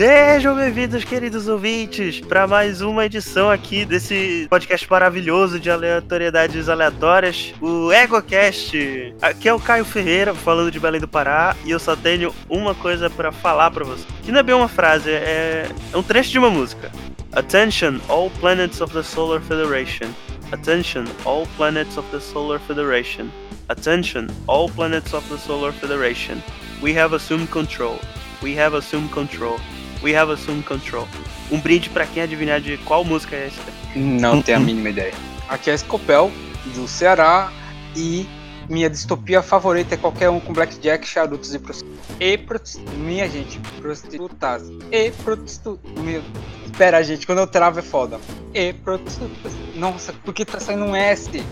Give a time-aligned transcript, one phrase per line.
[0.00, 7.52] Sejam bem-vindos, queridos ouvintes, para mais uma edição aqui desse podcast maravilhoso de aleatoriedades aleatórias,
[7.60, 9.14] o EgoCast.
[9.20, 12.74] Aqui é o Caio Ferreira, falando de Belém do Pará, e eu só tenho uma
[12.74, 14.06] coisa para falar para você.
[14.22, 16.90] Que não é bem uma frase, é, é um trecho de uma música.
[17.32, 20.08] Attention, all planets of the Solar Federation.
[20.50, 23.28] Attention, all planets of the Solar Federation.
[23.68, 26.42] Attention, all planets of the Solar Federation.
[26.80, 27.98] We have assumed control.
[28.42, 29.58] We have assumed control.
[30.02, 31.06] We have assumed control.
[31.50, 33.60] Um brinde para quem adivinhar de qual música é essa.
[33.94, 35.12] Não tenho a mínima ideia.
[35.48, 36.30] Aqui é Scopel,
[36.74, 37.52] do Ceará,
[37.94, 38.26] e
[38.68, 42.06] minha distopia favorita é qualquer um com blackjack, charutos e prostitutas.
[42.20, 42.94] E prostitutas.
[42.98, 44.62] Minha gente, prostitutas.
[44.92, 45.92] E prostitutas.
[46.02, 46.22] Meu...
[46.64, 48.20] Espera, gente, quando eu travo é foda.
[48.54, 49.52] E prostitutas.
[49.74, 51.42] Nossa, porque tá saindo um S?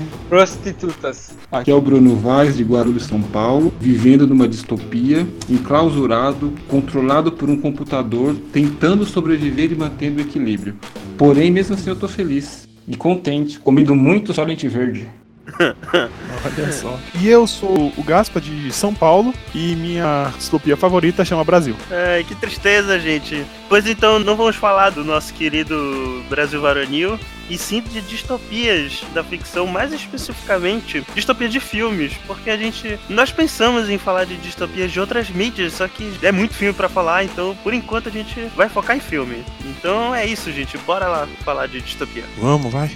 [0.28, 1.34] Prostitutas.
[1.50, 7.48] Aqui é o Bruno Vaz, de Guarulhos, São Paulo, vivendo numa distopia, enclausurado, controlado por
[7.48, 10.76] um computador, tentando sobreviver e mantendo o equilíbrio.
[11.16, 15.08] Porém, mesmo assim, eu tô feliz e contente, comendo muito Silent Verde.
[16.44, 16.98] Olha só.
[17.14, 21.76] E eu sou o Gaspa de São Paulo e minha distopia favorita chama Brasil.
[21.90, 23.44] Ai, que tristeza, gente.
[23.68, 29.22] Pois então, não vamos falar do nosso querido Brasil Varonil, e sim de distopias da
[29.22, 34.90] ficção, mais especificamente distopia de filmes, porque a gente nós pensamos em falar de distopias
[34.90, 38.40] de outras mídias, só que é muito filme para falar, então por enquanto a gente
[38.56, 39.44] vai focar em filme.
[39.64, 42.24] Então é isso, gente, bora lá falar de distopia.
[42.38, 42.90] Vamos, vai.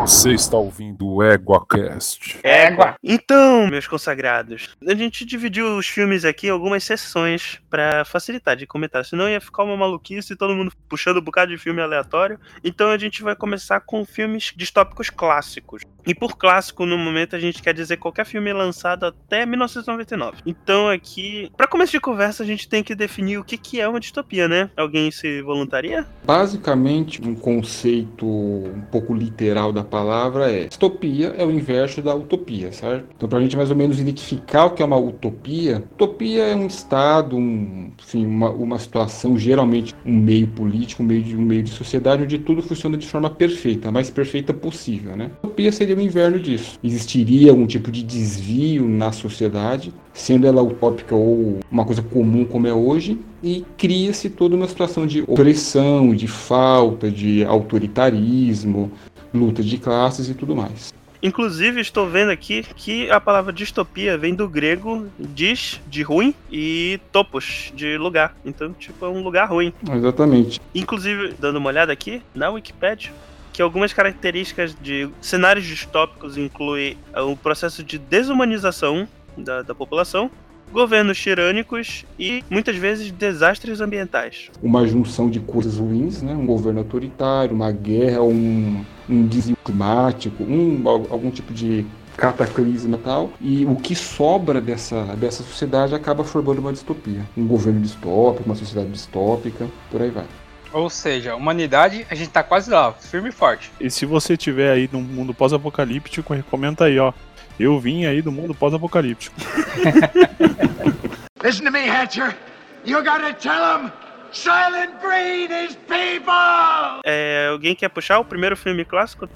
[0.00, 2.38] Você está ouvindo o EguaCast.
[2.42, 2.94] Égua!
[3.02, 8.66] Então, meus consagrados, a gente dividiu os filmes aqui em algumas sessões para facilitar de
[8.66, 12.38] comentar, senão ia ficar uma maluquice e todo mundo puxando um bocado de filme aleatório.
[12.62, 15.82] Então a gente vai começar com filmes distópicos clássicos.
[16.06, 20.38] E por clássico, no momento, a gente quer dizer qualquer filme lançado até 1999.
[20.46, 23.86] Então aqui, para começo de conversa, a gente tem que definir o que, que é
[23.86, 24.70] uma distopia, né?
[24.74, 26.06] Alguém se voluntaria?
[26.24, 32.70] Basicamente, um conceito um pouco literal da palavra é: distopia é o inverso da utopia,
[32.72, 33.06] certo?
[33.16, 36.54] Então, para a gente mais ou menos identificar o que é uma utopia, utopia é
[36.54, 41.42] um estado, um, enfim, uma, uma situação, geralmente um meio político, um meio de, um
[41.42, 45.30] meio de sociedade onde tudo funciona de forma perfeita, a mais perfeita possível, né?
[45.42, 46.78] Utopia seria o inverno disso.
[46.84, 52.66] Existiria algum tipo de desvio na sociedade, sendo ela utópica ou uma coisa comum como
[52.66, 58.90] é hoje, e cria-se toda uma situação de opressão, de falta, de autoritarismo,
[59.32, 60.92] luta de classes e tudo mais.
[61.22, 67.00] Inclusive, estou vendo aqui que a palavra distopia vem do grego dis, de ruim, e
[67.10, 68.36] topos, de lugar.
[68.44, 69.72] Então, tipo, é um lugar ruim.
[69.92, 70.60] Exatamente.
[70.74, 73.10] Inclusive, dando uma olhada aqui na Wikipedia,
[73.52, 80.30] que algumas características de cenários distópicos incluem o processo de desumanização da, da população,
[80.72, 84.50] governos tirânicos e muitas vezes desastres ambientais.
[84.62, 86.34] Uma junção de coisas ruins, né?
[86.34, 91.86] um governo autoritário, uma guerra, um, um desvio climático, um, algum tipo de
[92.16, 97.22] cataclisma e tal, e o que sobra dessa, dessa sociedade acaba formando uma distopia.
[97.36, 100.26] Um governo distópico, uma sociedade distópica, por aí vai.
[100.72, 103.70] Ou seja, humanidade, a gente tá quase lá, firme e forte.
[103.80, 107.12] E se você tiver aí no mundo pós-apocalíptico, comenta aí, ó.
[107.58, 109.34] Eu vim aí do mundo pós-apocalíptico.
[111.42, 112.36] Listen to me, Hatcher.
[112.84, 113.90] You gotta tell him
[114.32, 117.00] Silent Breed is people!
[117.04, 119.28] É, alguém quer puxar o primeiro filme clássico?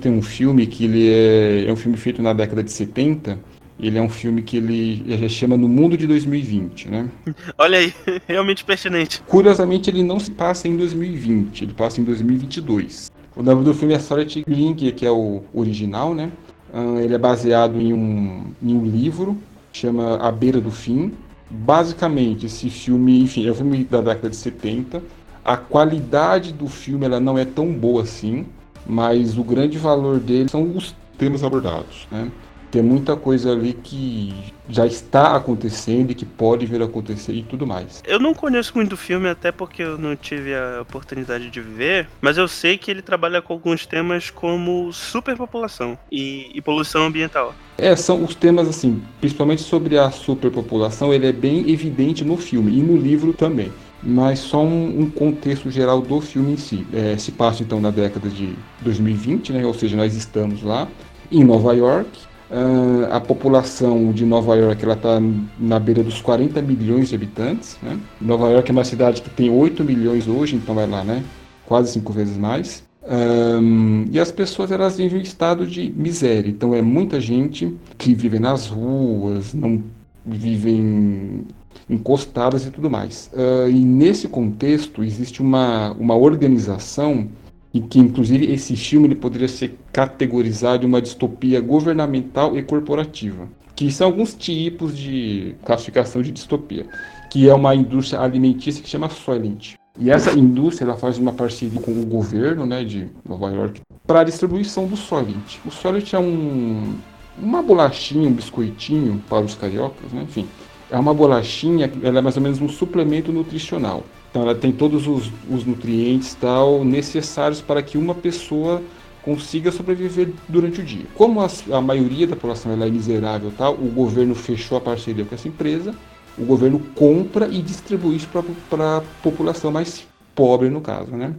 [0.00, 3.38] Tem um filme que ele é, é um filme feito na década de 70.
[3.78, 7.08] Ele é um filme que ele, ele chama No Mundo de 2020, né?
[7.58, 7.94] Olha aí,
[8.26, 9.22] realmente pertinente.
[9.22, 13.10] Curiosamente, ele não se passa em 2020, ele passa em 2022.
[13.36, 16.30] O nome do filme é Solid Link, que é o original, né?
[16.72, 19.36] Uh, ele é baseado em um, em um livro,
[19.72, 21.12] chama A Beira do Fim.
[21.50, 25.02] Basicamente, esse filme, enfim, é um filme da década de 70.
[25.44, 28.46] A qualidade do filme ela não é tão boa assim,
[28.86, 32.30] mas o grande valor dele são os temas abordados, né?
[32.70, 34.32] Tem muita coisa ali que
[34.68, 38.02] já está acontecendo e que pode vir a acontecer e tudo mais.
[38.06, 42.08] Eu não conheço muito o filme, até porque eu não tive a oportunidade de ver,
[42.20, 47.54] mas eu sei que ele trabalha com alguns temas como superpopulação e, e poluição ambiental.
[47.76, 52.78] É, são os temas assim, principalmente sobre a superpopulação, ele é bem evidente no filme
[52.78, 53.72] e no livro também.
[54.02, 56.86] Mas só um, um contexto geral do filme em si.
[56.92, 60.88] É, se passa então na década de 2020, né, ou seja, nós estamos lá
[61.30, 62.08] em Nova York,
[62.50, 65.20] Uh, a população de Nova York está
[65.56, 67.78] na beira dos 40 milhões de habitantes.
[67.80, 67.98] Né?
[68.20, 71.22] Nova York é uma cidade que tem 8 milhões hoje, então vai lá, né?
[71.64, 72.82] Quase cinco vezes mais.
[73.08, 76.50] Um, e as pessoas elas vivem em estado de miséria.
[76.50, 79.82] Então é muita gente que vive nas ruas, não
[80.26, 81.46] vivem
[81.88, 83.30] encostadas e tudo mais.
[83.32, 87.28] Uh, e nesse contexto existe uma, uma organização
[87.72, 93.48] e que inclusive esse filme ele poderia ser categorizado em uma distopia governamental e corporativa,
[93.76, 96.86] que são alguns tipos de classificação de distopia,
[97.30, 99.74] que é uma indústria alimentícia que chama Soylent.
[99.98, 104.20] E essa indústria ela faz uma parceria com o governo né, de Nova York para
[104.20, 105.58] a distribuição do Soylent.
[105.64, 106.94] O Soylent é um,
[107.38, 110.22] uma bolachinha, um biscoitinho para os cariocas, né?
[110.22, 110.48] enfim.
[110.90, 114.04] É uma bolachinha, ela é mais ou menos um suplemento nutricional.
[114.30, 118.80] Então ela tem todos os, os nutrientes tal necessários para que uma pessoa
[119.22, 121.04] consiga sobreviver durante o dia.
[121.14, 125.34] Como a, a maioria da população é miserável tal, o governo fechou a parceria com
[125.34, 125.94] essa empresa,
[126.38, 128.28] o governo compra e distribui isso
[128.68, 131.34] para a população mais pobre no caso, né?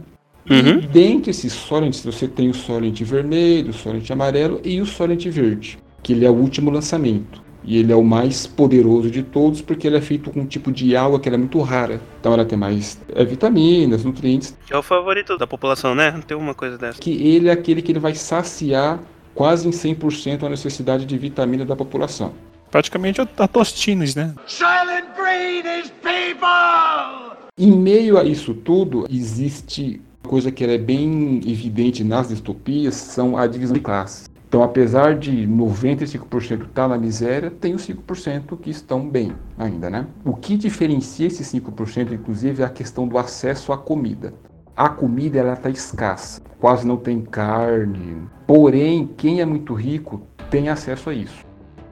[0.50, 0.80] Uhum.
[0.80, 5.78] Dentre esses solentes, você tem o solente vermelho, o solente amarelo e o solente verde,
[6.02, 7.42] que ele é o último lançamento.
[7.64, 10.72] E ele é o mais poderoso de todos porque ele é feito com um tipo
[10.72, 12.00] de água que é muito rara.
[12.20, 14.56] Então ela tem mais é, vitaminas, nutrientes.
[14.66, 16.10] Que é o favorito da população, né?
[16.10, 17.00] Não tem uma coisa dessa.
[17.00, 19.00] Que ele é aquele que ele vai saciar
[19.34, 22.32] quase em 100% a necessidade de vitamina da população.
[22.70, 24.34] Praticamente a Tostines, né?
[24.46, 27.36] Silent Breed is people!
[27.58, 33.46] Em meio a isso tudo, existe coisa que é bem evidente nas distopias, são a
[33.46, 34.31] divisão de classes.
[34.52, 39.88] Então, apesar de 95% estar tá na miséria, tem os 5% que estão bem ainda,
[39.88, 40.06] né?
[40.26, 44.34] O que diferencia esses 5%, inclusive, é a questão do acesso à comida.
[44.76, 48.28] A comida ela está escassa, quase não tem carne.
[48.46, 50.20] Porém, quem é muito rico
[50.50, 51.46] tem acesso a isso.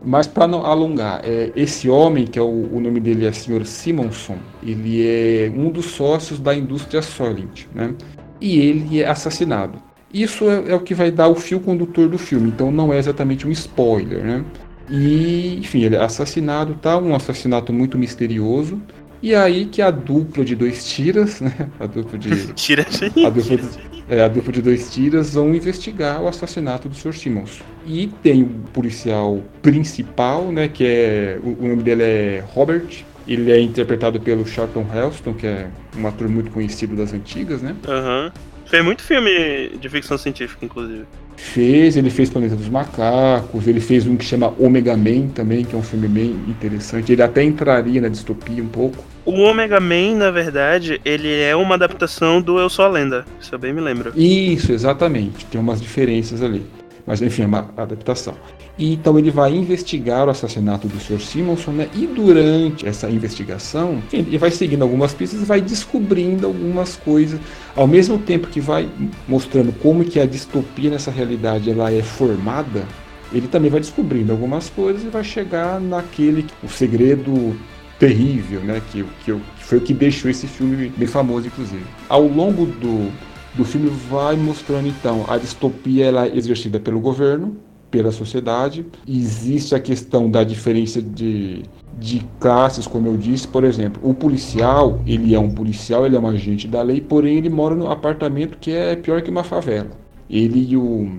[0.04, 3.64] Mas para não alongar, é, esse homem, que é o, o, nome dele é Sr.
[3.64, 7.94] Simonson, ele é um dos sócios da indústria Solent, né?
[8.38, 9.89] E ele é assassinado.
[10.12, 12.98] Isso é, é, o que vai dar o fio condutor do filme, então não é
[12.98, 14.44] exatamente um spoiler, né?
[14.90, 16.98] E, enfim, ele é assassinado, tá?
[16.98, 18.80] Um assassinato muito misterioso.
[19.22, 21.52] E aí que a dupla de dois tiras, né?
[21.78, 22.52] A dupla de.
[22.54, 22.84] Tira,
[23.24, 23.68] a dupla de,
[24.08, 27.14] é, a dupla de dois tiras vão investigar o assassinato do Sr.
[27.14, 27.60] Simmons.
[27.86, 30.68] E tem o policial principal, né?
[30.68, 31.38] Que é.
[31.42, 33.04] O, o nome dele é Robert.
[33.28, 37.76] Ele é interpretado pelo Charlton Heston, que é um ator muito conhecido das antigas, né?
[37.86, 38.24] Aham.
[38.24, 38.49] Uhum.
[38.70, 41.04] Fez muito filme de ficção científica, inclusive.
[41.36, 45.74] Fez, ele fez Planeta dos Macacos, ele fez um que chama Omega Man também, que
[45.74, 47.10] é um filme bem interessante.
[47.10, 49.02] Ele até entraria na distopia um pouco.
[49.24, 53.52] O Omega Man, na verdade, ele é uma adaptação do Eu Sou a Lenda, isso
[53.52, 54.12] eu bem me lembro.
[54.14, 55.46] Isso, exatamente.
[55.46, 56.64] Tem umas diferenças ali.
[57.10, 58.34] Mas enfim, é uma adaptação.
[58.78, 61.20] E, então ele vai investigar o assassinato do Sr.
[61.20, 61.88] Simonson, né?
[61.92, 67.40] E durante essa investigação, ele vai seguindo algumas pistas e vai descobrindo algumas coisas,
[67.74, 68.88] ao mesmo tempo que vai
[69.26, 72.84] mostrando como que a distopia nessa realidade ela é formada,
[73.32, 77.56] ele também vai descobrindo algumas coisas e vai chegar naquele o segredo
[77.98, 78.80] terrível, né?
[78.92, 81.82] Que, que, que foi o que deixou esse filme bem famoso, inclusive.
[82.08, 83.10] Ao longo do,
[83.54, 87.56] do filme vai mostrando então a distopia ela é exercida pelo governo,
[87.90, 88.86] pela sociedade.
[89.06, 91.64] Existe a questão da diferença de,
[91.98, 96.20] de classes, como eu disse, por exemplo, o policial, ele é um policial, ele é
[96.20, 99.90] um agente da lei, porém ele mora no apartamento que é pior que uma favela.
[100.28, 101.10] Ele e o,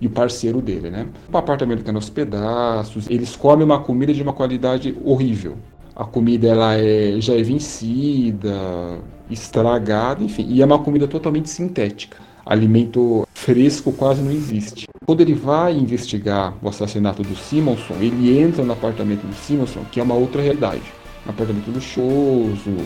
[0.00, 1.06] e o parceiro dele, né?
[1.32, 5.56] Um apartamento que é nos pedaços, eles comem uma comida de uma qualidade horrível.
[5.94, 8.98] A comida ela é, já é vencida,
[9.30, 14.86] estragada, enfim, e é uma comida totalmente sintética alimento fresco quase não existe.
[15.04, 19.98] Quando ele vai investigar o assassinato do Simonson, ele entra no apartamento do Simonson, que
[19.98, 20.82] é uma outra realidade.
[21.26, 22.76] Um apartamento luxuoso.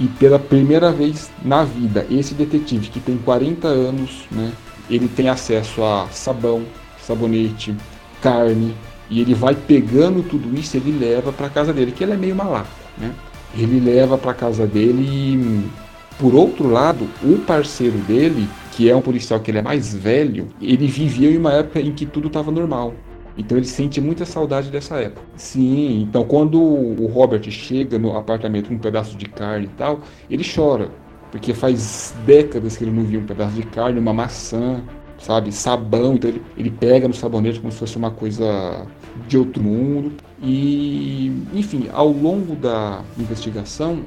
[0.00, 4.52] E pela primeira vez na vida, esse detetive que tem 40 anos, né,
[4.90, 6.64] ele tem acesso a sabão,
[7.00, 7.76] sabonete,
[8.20, 8.74] carne,
[9.08, 12.34] e ele vai pegando tudo isso ele leva para casa dele, que ele é meio
[12.34, 12.66] malaco,
[12.98, 13.14] né?
[13.56, 15.70] Ele leva para casa dele
[16.18, 20.48] por outro lado, o parceiro dele que é um policial que ele é mais velho,
[20.60, 22.92] ele vivia em uma época em que tudo estava normal.
[23.36, 25.22] Então ele sente muita saudade dessa época.
[25.36, 30.00] Sim, então quando o Robert chega no apartamento com um pedaço de carne e tal,
[30.28, 30.90] ele chora.
[31.30, 34.82] Porque faz décadas que ele não via um pedaço de carne, uma maçã,
[35.18, 35.50] sabe?
[35.52, 36.14] Sabão.
[36.14, 38.86] Então ele, ele pega no sabonete como se fosse uma coisa
[39.26, 40.12] de outro mundo.
[40.42, 44.00] E, enfim, ao longo da investigação,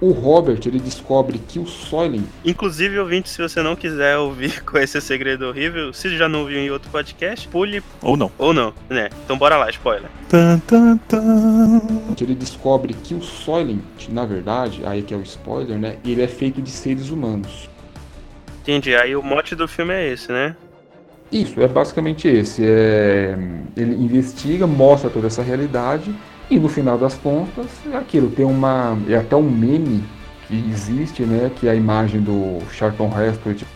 [0.00, 2.24] o Robert ele descobre que o Soylent.
[2.44, 6.58] Inclusive, ouvinte, se você não quiser ouvir com esse segredo horrível, se já não ouviu
[6.58, 7.82] em outro podcast, pule.
[8.02, 8.30] Ou não.
[8.38, 9.08] Ou não, né?
[9.24, 10.10] Então bora lá, spoiler.
[10.28, 11.80] Tan, tan, tan.
[12.20, 15.96] Ele descobre que o Soylent, na verdade, aí que é o spoiler, né?
[16.04, 17.68] Ele é feito de seres humanos.
[18.62, 18.94] Entendi.
[18.94, 20.56] Aí o mote do filme é esse, né?
[21.30, 22.62] Isso, é basicamente esse.
[22.64, 23.36] É...
[23.76, 26.14] Ele investiga, mostra toda essa realidade
[26.48, 28.96] E no final das contas, é aquilo, tem uma.
[29.08, 30.04] É até um meme
[30.46, 31.50] que existe, né?
[31.54, 33.70] Que é a imagem do Charlton Heston, tipo,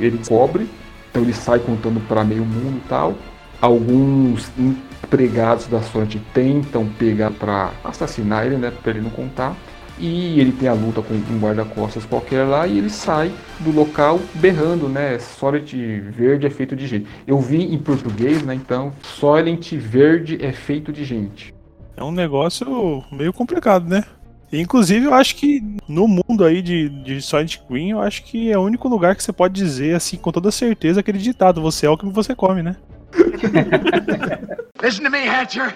[0.00, 0.68] ele cobre,
[1.08, 3.14] então ele sai contando para meio mundo e tal.
[3.60, 8.72] Alguns empregados da sorte tentam pegar para assassinar ele, né?
[8.82, 9.56] Para ele não contar.
[9.98, 14.20] E ele tem a luta com um guarda-costas qualquer lá e ele sai do local
[14.34, 15.18] berrando, né?
[15.18, 17.06] Solid verde é feito de gente.
[17.26, 18.54] Eu vi em português, né?
[18.54, 21.55] Então, Solent verde é feito de gente.
[21.96, 24.04] É um negócio meio complicado, né?
[24.52, 28.58] Inclusive, eu acho que no mundo aí de, de Silent Green, eu acho que é
[28.58, 31.90] o único lugar que você pode dizer, assim, com toda certeza, aquele ditado: você é
[31.90, 32.76] o que você come, né?
[34.82, 35.74] Listen to me, Hatcher.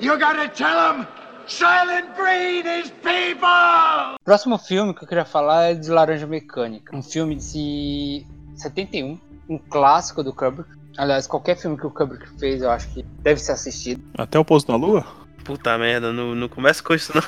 [0.00, 1.06] You gotta tell him
[1.46, 4.16] Silent Breed is people!
[4.24, 6.96] Próximo filme que eu queria falar é de Laranja Mecânica.
[6.96, 8.24] Um filme de
[8.56, 10.70] 71, um clássico do Kubrick.
[10.96, 14.02] Aliás, qualquer filme que o Kubrick fez, eu acho que deve ser assistido.
[14.16, 15.04] Até o Pouso na Lua?
[15.44, 17.22] Puta merda, não, não começa com isso não.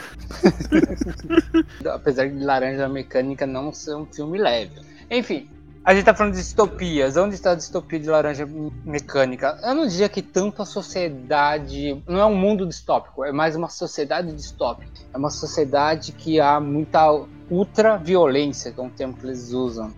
[1.93, 4.81] Apesar de Laranja Mecânica não ser um filme leve.
[5.11, 5.49] Enfim,
[5.85, 7.17] a gente tá falando de distopias.
[7.17, 8.49] Onde está a distopia de Laranja
[8.85, 9.61] Mecânica?
[9.63, 12.03] Eu não diria que tanto a sociedade.
[12.09, 14.91] Não é um mundo distópico, é mais uma sociedade distópica.
[15.13, 19.93] É uma sociedade que há muita ultraviolência, que é um termo que eles usam.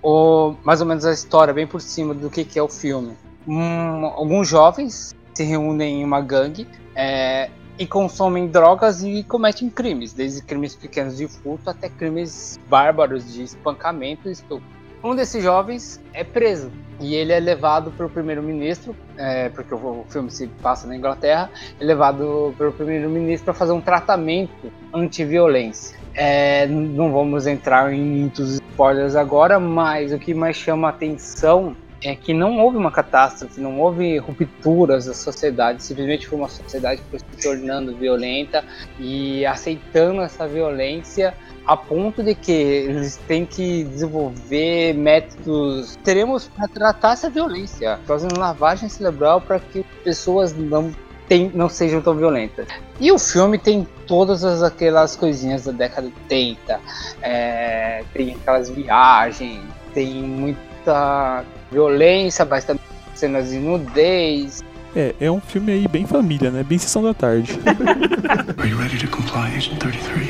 [0.00, 3.14] Ou mais ou menos a história, bem por cima do que, que é o filme.
[3.46, 10.12] Um, alguns jovens se reúnem em uma gangue é, e consomem drogas e cometem crimes,
[10.12, 14.80] desde crimes pequenos de furto até crimes bárbaros de espancamento e estupro.
[15.02, 16.70] Um desses jovens é preso
[17.00, 21.84] e ele é levado pelo primeiro-ministro, é, porque o filme se passa na Inglaterra, é
[21.84, 25.98] levado pelo primeiro-ministro para fazer um tratamento anti-violência.
[26.14, 32.14] É, não vamos entrar em muitos spoilers agora, mas o que mais chama atenção é
[32.14, 37.10] que não houve uma catástrofe, não houve rupturas da sociedade, simplesmente foi uma sociedade que
[37.10, 38.64] foi se tornando violenta
[38.98, 41.34] e aceitando essa violência
[41.66, 45.96] a ponto de que eles têm que desenvolver métodos.
[46.02, 50.90] Teremos para tratar essa violência, fazendo lavagem cerebral para que pessoas não
[51.28, 52.66] tem, não sejam tão violentas.
[52.98, 56.80] E o filme tem todas as, aquelas coisinhas da década de 80,
[57.22, 59.60] é, tem aquelas viagens,
[59.94, 62.80] tem muita violência, bastante
[63.14, 64.62] cenas de nudez.
[64.94, 66.64] É, é um filme aí bem família, né?
[66.64, 67.58] Bem sessão da tarde.
[68.58, 70.28] Are you ready to comply, Agent 33?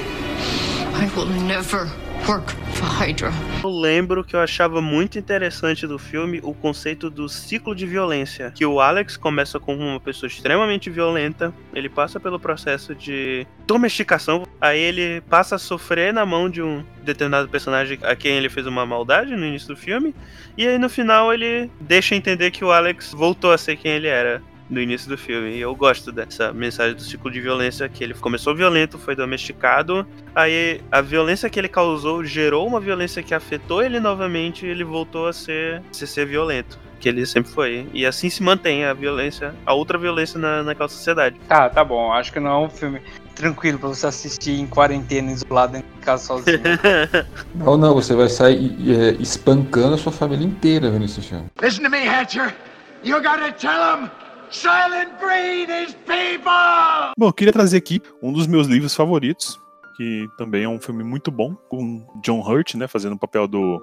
[0.95, 1.89] I will never
[2.29, 3.33] work for Hydra.
[3.63, 8.51] Eu lembro que eu achava muito interessante do filme o conceito do ciclo de violência.
[8.55, 14.45] Que o Alex começa como uma pessoa extremamente violenta, ele passa pelo processo de domesticação,
[14.59, 18.67] aí ele passa a sofrer na mão de um determinado personagem a quem ele fez
[18.67, 20.15] uma maldade no início do filme,
[20.57, 24.09] e aí no final ele deixa entender que o Alex voltou a ser quem ele
[24.09, 25.51] era no início do filme.
[25.57, 30.07] E eu gosto dessa mensagem do ciclo de violência que ele começou violento, foi domesticado,
[30.35, 34.85] aí a violência que ele causou gerou uma violência que afetou ele novamente e ele
[34.85, 36.79] voltou a ser, a ser violento.
[37.01, 37.89] Que ele sempre foi.
[37.95, 41.41] E assim se mantém a violência, a outra violência na, naquela sociedade.
[41.49, 42.13] Tá, tá bom.
[42.13, 43.01] Acho que não é um filme
[43.35, 46.61] tranquilo pra você assistir em quarentena, isolado em casa sozinho.
[47.55, 51.47] Não, não, você vai sair é, espancando a sua família inteira vendo esse filme.
[51.63, 52.55] Listen to me, Hatcher.
[53.03, 54.11] You gotta tell him
[54.51, 57.15] Silent Breed is people!
[57.17, 59.61] Bom, eu queria trazer aqui um dos meus livros favoritos,
[59.97, 63.79] que também é um filme muito bom, com John Hurt, né, fazendo o papel do,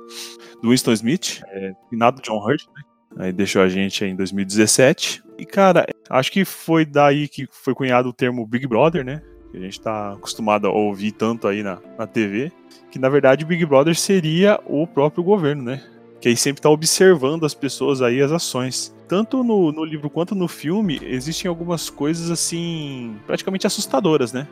[0.62, 2.84] do Winston Smith, é, finado John Hurt, né,
[3.18, 5.24] aí deixou a gente em 2017.
[5.38, 9.58] E, cara, acho que foi daí que foi cunhado o termo Big Brother, né, que
[9.58, 12.52] a gente tá acostumado a ouvir tanto aí na, na TV,
[12.92, 15.82] que na verdade Big Brother seria o próprio governo, né,
[16.20, 20.36] que aí sempre tá observando as pessoas aí, as ações tanto no, no, livro quanto
[20.36, 24.48] no filme, existem algumas coisas assim, praticamente assustadoras, né?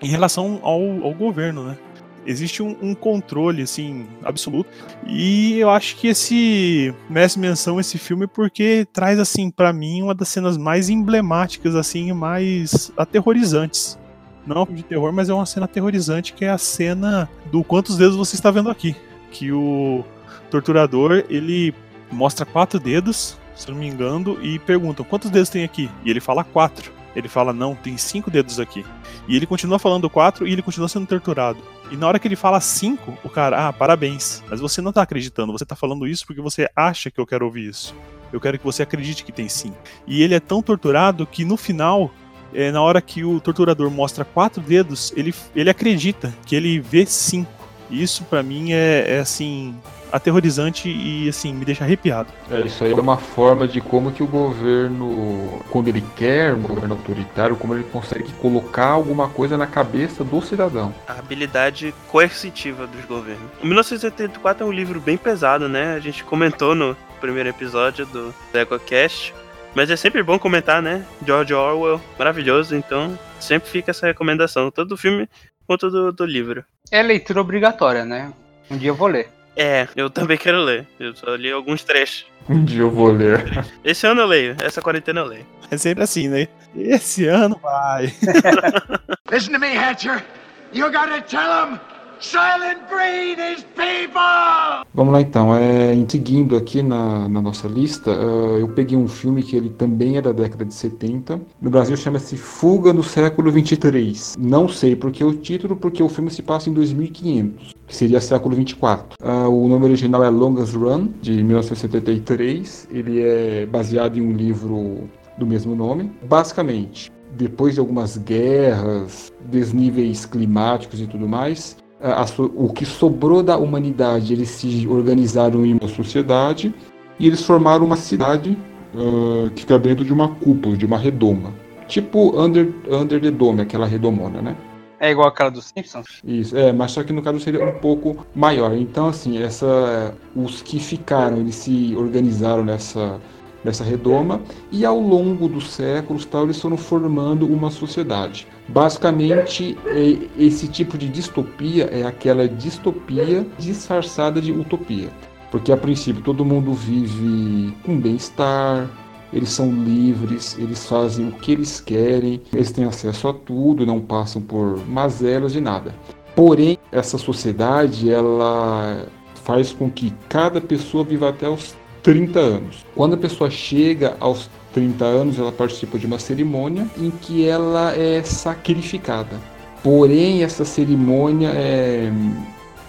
[0.00, 1.78] Em relação ao, ao governo, né?
[2.26, 4.68] Existe um, um, controle, assim, absoluto.
[5.06, 10.14] E eu acho que esse merece menção esse filme porque traz, assim, para mim, uma
[10.14, 13.98] das cenas mais emblemáticas, assim, mais aterrorizantes.
[14.46, 18.16] Não de terror, mas é uma cena aterrorizante, que é a cena do quantos dedos
[18.16, 18.94] você está vendo aqui.
[19.30, 20.04] Que o
[20.50, 21.74] torturador, ele
[22.10, 25.90] mostra quatro dedos se não me engano, e perguntam quantos dedos tem aqui?
[26.04, 26.92] E ele fala quatro.
[27.16, 28.84] Ele fala, não, tem cinco dedos aqui.
[29.26, 31.58] E ele continua falando quatro e ele continua sendo torturado.
[31.90, 34.42] E na hora que ele fala cinco, o cara, ah, parabéns.
[34.48, 37.44] Mas você não tá acreditando, você tá falando isso porque você acha que eu quero
[37.44, 37.94] ouvir isso.
[38.32, 39.78] Eu quero que você acredite que tem cinco.
[40.06, 42.12] E ele é tão torturado que no final,
[42.54, 47.04] é, na hora que o torturador mostra quatro dedos, ele, ele acredita que ele vê
[47.04, 47.50] cinco.
[47.90, 49.74] Isso para mim é, é, assim
[50.12, 52.28] aterrorizante e assim, me deixa arrepiado.
[52.50, 56.62] É, isso aí é uma forma de como que o governo, quando ele quer, um
[56.62, 60.94] governo autoritário, como ele consegue colocar alguma coisa na cabeça do cidadão.
[61.06, 63.50] A habilidade coercitiva dos governos.
[63.62, 65.94] O 1984 é um livro bem pesado, né?
[65.94, 69.34] A gente comentou no primeiro episódio do EgoCast.
[69.74, 71.04] Mas é sempre bom comentar, né?
[71.24, 75.28] George Orwell, maravilhoso, então sempre fica essa recomendação, tanto do filme
[75.66, 76.64] quanto do, do livro.
[76.90, 78.32] É leitura obrigatória, né?
[78.70, 79.28] Um dia eu vou ler.
[79.60, 80.86] É, eu também quero ler.
[81.00, 82.24] Eu só li alguns trechos.
[82.48, 83.42] Um dia eu vou ler.
[83.84, 85.46] Esse ano eu leio, essa quarentena eu leio.
[85.68, 86.46] É sempre assim, né?
[86.76, 88.04] Esse ano vai.
[89.30, 90.24] Listen to me, Hatcher.
[90.72, 91.80] You gotta tell him
[92.20, 94.84] Silent Breed is people!
[94.92, 99.40] Vamos lá então, é, seguindo aqui na, na nossa lista, uh, eu peguei um filme
[99.40, 101.40] que ele também é da década de 70.
[101.62, 104.36] No Brasil chama-se Fuga no século 23.
[104.36, 108.56] Não sei porque o título, porque o filme se passa em 2500, que seria século
[108.56, 109.16] 24.
[109.22, 112.88] Uh, o nome original é Longest Run, de 1973.
[112.90, 115.08] Ele é baseado em um livro
[115.38, 116.10] do mesmo nome.
[116.28, 122.24] Basicamente, depois de algumas guerras, desníveis climáticos e tudo mais, a,
[122.54, 126.74] o que sobrou da humanidade, eles se organizaram em uma sociedade
[127.18, 128.56] e eles formaram uma cidade
[128.94, 131.52] uh, que fica dentro de uma cúpula, de uma redoma.
[131.86, 134.56] Tipo Under, Under the Dome, aquela redomona, né?
[135.00, 136.20] É igual aquela dos Simpsons?
[136.24, 138.76] Isso, é, mas só que no caso seria um pouco maior.
[138.76, 143.20] Então, assim, essa, os que ficaram, eles se organizaram nessa,
[143.68, 144.40] nessa redoma
[144.72, 148.46] e ao longo dos séculos tal, eles foram formando uma sociedade.
[148.68, 155.10] Basicamente, é, esse tipo de distopia é aquela distopia disfarçada de utopia.
[155.50, 158.88] Porque a princípio todo mundo vive com bem-estar,
[159.32, 164.00] eles são livres, eles fazem o que eles querem, eles têm acesso a tudo, não
[164.00, 165.94] passam por mazelas de nada.
[166.34, 169.06] Porém, essa sociedade ela
[169.44, 172.84] faz com que cada pessoa viva até os 30 anos.
[172.94, 177.94] Quando a pessoa chega aos 30 anos, ela participa de uma cerimônia em que ela
[177.96, 179.36] é sacrificada.
[179.82, 182.10] Porém, essa cerimônia é,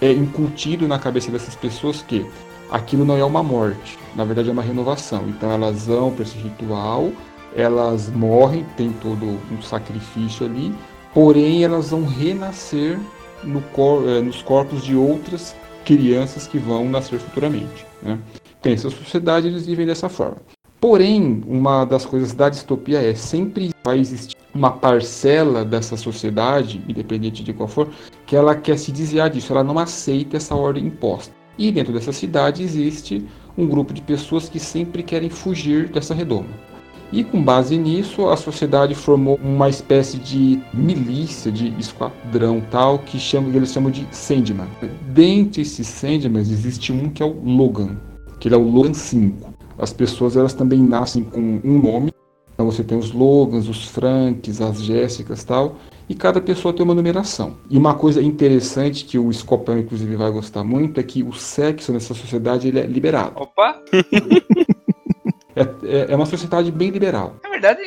[0.02, 2.26] é incutido na cabeça dessas pessoas que
[2.72, 5.24] aquilo não é uma morte, na verdade é uma renovação.
[5.28, 7.12] Então elas vão para esse ritual,
[7.56, 10.74] elas morrem, tem todo um sacrifício ali,
[11.14, 13.00] porém elas vão renascer
[13.44, 17.86] no cor, é, nos corpos de outras crianças que vão nascer futuramente.
[18.02, 18.18] Né?
[18.62, 20.38] Tem essa sociedade, eles vivem dessa forma.
[20.82, 27.44] Porém, uma das coisas da distopia é sempre vai existir uma parcela dessa sociedade, independente
[27.44, 27.90] de qual for,
[28.26, 31.34] que ela quer se desviar disso, ela não aceita essa ordem imposta.
[31.58, 33.26] E dentro dessa cidade existe
[33.58, 36.48] um grupo de pessoas que sempre querem fugir dessa redoma.
[37.12, 43.18] E com base nisso, a sociedade formou uma espécie de milícia, de esquadrão tal, que
[43.18, 44.68] eles chamam de Sandman.
[45.08, 47.98] Dentre esses Sandman existe um que é o Logan,
[48.40, 52.14] que ele é o Logan 5 as pessoas elas também nascem com um nome.
[52.54, 55.78] Então você tem os Logans, os Franks, as Jéssicas tal.
[56.10, 57.58] E cada pessoa tem uma numeração.
[57.70, 61.94] E uma coisa interessante que o Scopel, inclusive, vai gostar muito é que o sexo
[61.94, 63.42] nessa sociedade ele é liberado.
[63.42, 63.82] Opa!
[65.56, 67.36] É, é, é, uma sociedade bem liberal.
[67.44, 67.82] Na verdade,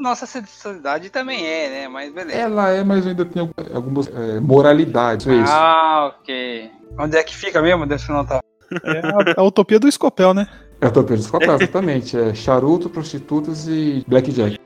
[0.00, 1.88] nossa sociedade também é, né?
[1.88, 2.36] Mas beleza.
[2.36, 5.24] Ela é, mas ainda tem algumas é, moralidades.
[5.26, 6.70] É ah, ok.
[6.98, 7.86] Onde é que fica mesmo?
[7.86, 8.40] Deixa eu notar.
[8.82, 10.48] É a, a utopia do Scopel, né?
[10.80, 12.16] É a utopia do Scopel, exatamente.
[12.16, 14.58] É charuto, prostitutas e blackjack.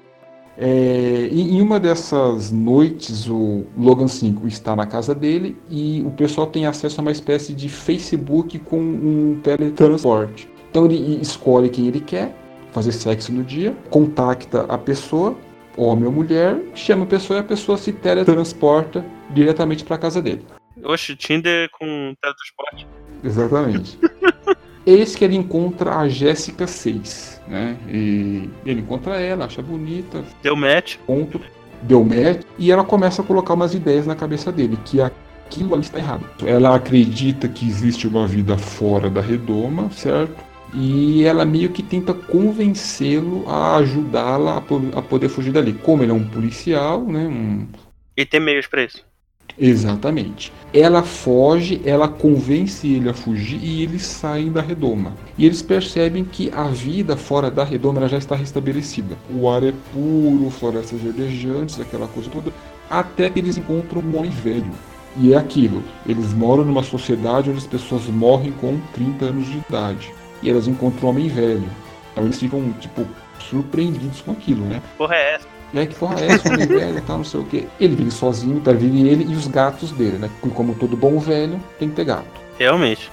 [0.60, 6.48] É, em uma dessas noites, o Logan 5 está na casa dele e o pessoal
[6.48, 10.50] tem acesso a uma espécie de Facebook com um teletransporte.
[10.68, 12.34] Então ele escolhe quem ele quer
[12.72, 15.36] fazer sexo no dia, contacta a pessoa,
[15.76, 20.20] homem ou mulher, chama a pessoa e a pessoa se teletransporta diretamente para a casa
[20.20, 20.44] dele.
[20.84, 22.86] Oxe, Tinder com teletransporte.
[23.22, 23.98] Exatamente.
[24.86, 27.76] Eis que ele encontra a Jéssica 6, né?
[27.88, 30.24] E ele encontra ela, acha bonita.
[30.42, 30.96] Deu match.
[31.06, 31.40] Ponto.
[31.82, 32.42] Deu match.
[32.58, 36.24] E ela começa a colocar umas ideias na cabeça dele, que aquilo ali está errado.
[36.44, 40.48] Ela acredita que existe uma vida fora da redoma, certo?
[40.72, 44.62] E ela meio que tenta convencê-lo a ajudá-la
[44.94, 45.72] a, poder fugir dali.
[45.72, 47.26] Como ele é um policial, né?
[47.26, 47.66] Um...
[48.16, 49.04] E tem meios para isso.
[49.58, 50.52] Exatamente.
[50.72, 55.14] Ela foge, ela convence ele a fugir e eles saem da redoma.
[55.36, 59.16] E eles percebem que a vida fora da redoma já está restabelecida.
[59.30, 62.52] O ar é puro, florestas verdejantes, aquela coisa toda.
[62.88, 64.70] Até que eles encontram um homem velho.
[65.16, 65.82] E é aquilo.
[66.06, 70.12] Eles moram numa sociedade onde as pessoas morrem com 30 anos de idade.
[70.42, 71.68] E elas encontram um homem velho.
[72.12, 73.06] Então eles ficam, tipo,
[73.50, 74.82] surpreendidos com aquilo, né?
[74.96, 75.57] Porra é essa?
[75.72, 77.68] E aí que porra é essa, velho, tal, não sei o que.
[77.78, 78.72] Ele vive sozinho, tá?
[78.72, 80.30] Vive ele e os gatos dele, né?
[80.54, 82.40] Como todo bom velho, tem que ter gato.
[82.58, 83.10] Realmente.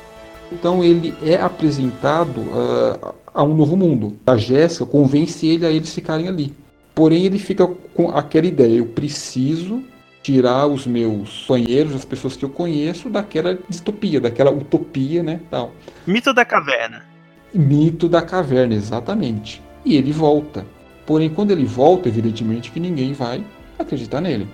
[0.51, 4.17] Então ele é apresentado uh, a um novo mundo.
[4.25, 6.53] A Jéssica convence ele a eles ficarem ali.
[6.93, 9.83] Porém, ele fica com aquela ideia: eu preciso
[10.23, 15.41] tirar os meus banheiros, as pessoas que eu conheço, daquela distopia, daquela utopia, né?
[15.51, 15.71] Tal.
[16.07, 17.05] Mito da caverna.
[17.53, 19.61] Mito da caverna, exatamente.
[19.83, 20.65] E ele volta.
[21.05, 23.43] Porém, quando ele volta, evidentemente que ninguém vai
[23.77, 24.47] acreditar nele.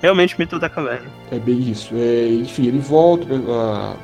[0.00, 1.08] Realmente mito da caverna.
[1.30, 1.94] É bem isso.
[1.94, 3.96] É, enfim, ele volta, uh,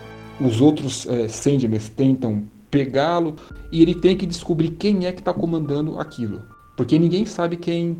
[0.44, 3.36] os outros é, Sandmans tentam pegá-lo
[3.72, 6.42] e ele tem que descobrir quem é que está comandando aquilo.
[6.76, 7.96] Porque ninguém sabe quem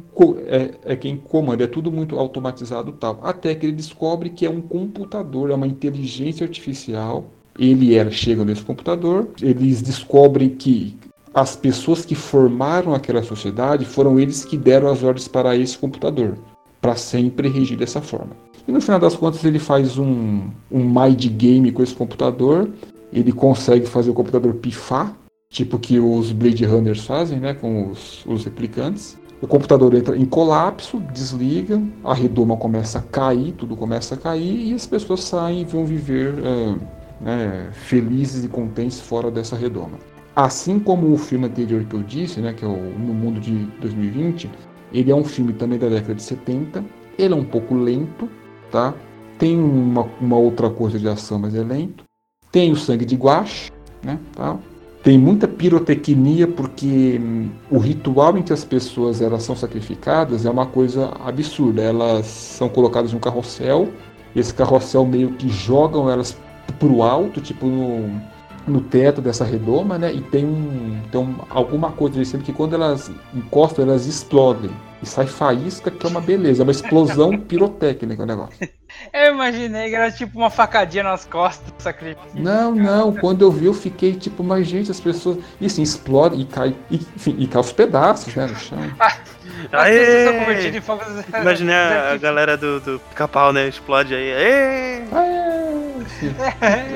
[0.47, 3.19] é, é, quem comanda, é tudo muito automatizado tal.
[3.23, 7.31] Até que ele descobre que é um computador, é uma inteligência artificial.
[7.59, 10.95] Ele era, chega nesse computador, eles descobrem que
[11.37, 16.39] as pessoas que formaram aquela sociedade foram eles que deram as ordens para esse computador,
[16.81, 18.31] para sempre regir dessa forma.
[18.67, 22.71] E no final das contas ele faz um, um mind game com esse computador,
[23.13, 25.15] ele consegue fazer o computador pifar,
[25.51, 29.19] tipo que os Blade Runners fazem, né, com os, os replicantes.
[29.43, 34.69] O computador entra em colapso, desliga, a redoma começa a cair, tudo começa a cair
[34.69, 36.75] e as pessoas saem e vão viver é,
[37.21, 39.99] né, felizes e contentes fora dessa redoma.
[40.37, 43.53] Assim como o filme anterior que eu disse, né, que é o No Mundo de
[43.81, 44.51] 2020,
[44.93, 46.85] ele é um filme também da década de 70.
[47.19, 48.29] Ele é um pouco lento,
[48.71, 48.93] tá?
[49.39, 52.05] Tem uma, uma outra coisa de ação, mas é lento.
[52.53, 53.71] Tem o sangue de guache,
[54.05, 54.19] né?
[54.35, 54.59] Tá?
[55.03, 60.51] Tem muita pirotecnia porque hum, o ritual em que as pessoas elas são sacrificadas é
[60.51, 61.81] uma coisa absurda.
[61.81, 63.89] Elas são colocadas em um carrossel,
[64.35, 66.37] esse carrossel meio que jogam elas
[66.79, 68.21] pro alto, tipo no,
[68.67, 70.13] no teto dessa redoma, né?
[70.13, 74.71] E tem, um, tem um, alguma coisa dizendo que quando elas encostam, elas explodem.
[75.03, 78.69] E sai faísca, que é uma beleza, é uma explosão pirotécnica o negócio.
[79.13, 82.31] Eu imaginei que era tipo uma facadinha nas costas sacrifício.
[82.35, 85.39] Não, não, quando eu vi eu fiquei tipo, mas gente, as pessoas.
[85.61, 86.75] E assim, explodem e cai.
[86.91, 88.79] E, enfim, e cai os pedaços, né, no chão.
[89.73, 90.81] Aê!
[91.41, 93.69] Imaginei a, a galera do, do pica-pau, né?
[93.69, 94.33] Explode aí.
[94.33, 95.03] Aê!
[95.13, 95.37] Aê!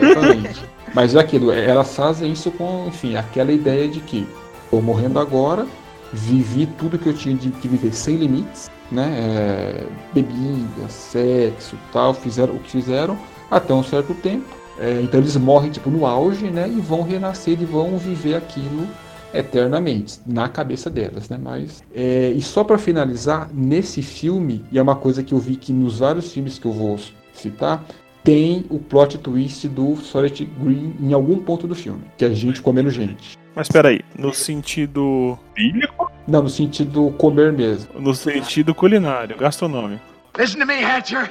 [0.00, 0.79] Exatamente.
[0.94, 4.26] Mas é aquilo, elas fazem isso com, enfim, aquela ideia de que
[4.64, 5.66] estou morrendo agora,
[6.12, 9.14] vivi tudo que eu tinha de, de viver sem limites, né?
[9.16, 13.16] É, bebida, sexo, tal, fizeram o que fizeram
[13.50, 14.46] até um certo tempo.
[14.78, 16.68] É, então eles morrem tipo no auge, né?
[16.68, 18.88] E vão renascer e vão viver aquilo
[19.32, 21.38] eternamente na cabeça delas, né?
[21.40, 25.56] Mas é, e só para finalizar nesse filme e é uma coisa que eu vi
[25.56, 26.98] que nos vários filmes que eu vou
[27.32, 27.84] citar
[28.22, 32.34] tem o plot twist do Solid Green em algum ponto do filme, que é a
[32.34, 33.38] gente comendo gente.
[33.54, 36.10] Mas peraí, no sentido bíblico?
[36.26, 37.98] Não, no sentido comer mesmo.
[37.98, 40.02] No sentido culinário, gastronômico.
[40.38, 41.30] Listen to me, Hatcher.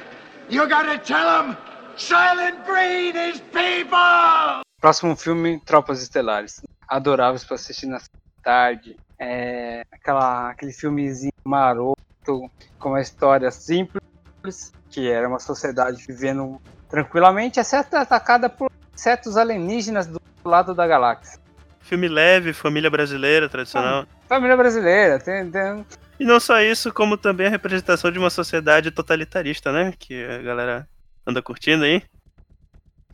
[0.50, 1.56] You gotta tell him
[1.96, 4.62] Silent Green is people!
[4.80, 6.62] Próximo filme, Tropas Estelares.
[6.88, 8.00] Adoráveis pra assistir na
[8.42, 8.96] tarde.
[9.18, 17.60] É aquela, aquele filmezinho maroto, com uma história simples, que era uma sociedade vivendo tranquilamente,
[17.60, 21.40] exceto atacada por certos alienígenas do lado da galáxia.
[21.80, 24.06] Filme leve, família brasileira, tradicional.
[24.28, 25.86] família brasileira, tem, tem,
[26.18, 29.94] E não só isso, como também a representação de uma sociedade totalitarista, né?
[29.98, 30.88] Que a galera
[31.26, 32.02] anda curtindo aí.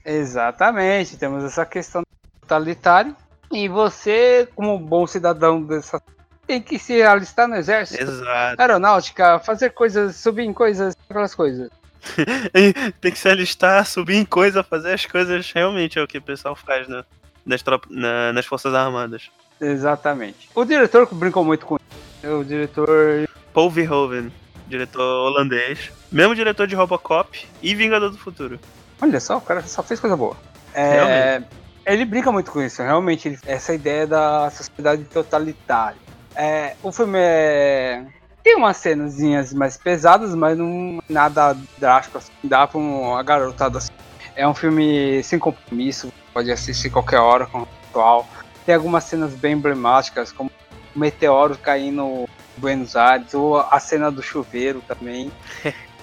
[0.04, 2.02] Exatamente, temos essa questão
[2.40, 3.14] totalitária.
[3.50, 6.02] E você, como bom cidadão dessa.
[6.46, 8.02] Tem que se alistar no exército.
[8.02, 8.60] Exato.
[8.60, 11.68] Aeronáutica, fazer coisas, subir em coisas, aquelas coisas.
[13.00, 16.22] Tem que se alistar, subir em coisa, fazer as coisas realmente é o que o
[16.22, 17.04] pessoal faz né?
[17.44, 19.30] nas, na, nas Forças Armadas.
[19.60, 20.48] Exatamente.
[20.54, 22.36] O diretor brincou muito com isso.
[22.36, 23.28] O diretor.
[23.52, 24.32] Paul Verhoeven,
[24.66, 25.90] diretor holandês.
[26.10, 28.58] Mesmo diretor de Robocop e Vingador do Futuro.
[29.00, 30.36] Olha só, o cara só fez coisa boa.
[30.74, 31.42] É,
[31.86, 33.28] ele brinca muito com isso, realmente.
[33.28, 35.98] Ele, essa ideia da sociedade totalitária.
[36.34, 38.04] É, o filme é
[38.46, 42.30] tem umas cenazinhas mais pesadas, mas não nada drástico assim.
[42.44, 43.90] Dá pra uma garotada assim.
[44.36, 48.28] É um filme sem compromisso, pode assistir qualquer hora com o atual.
[48.64, 50.48] Tem algumas cenas bem emblemáticas, como
[50.94, 55.32] o meteoro caindo em Buenos Aires, ou a cena do chuveiro também.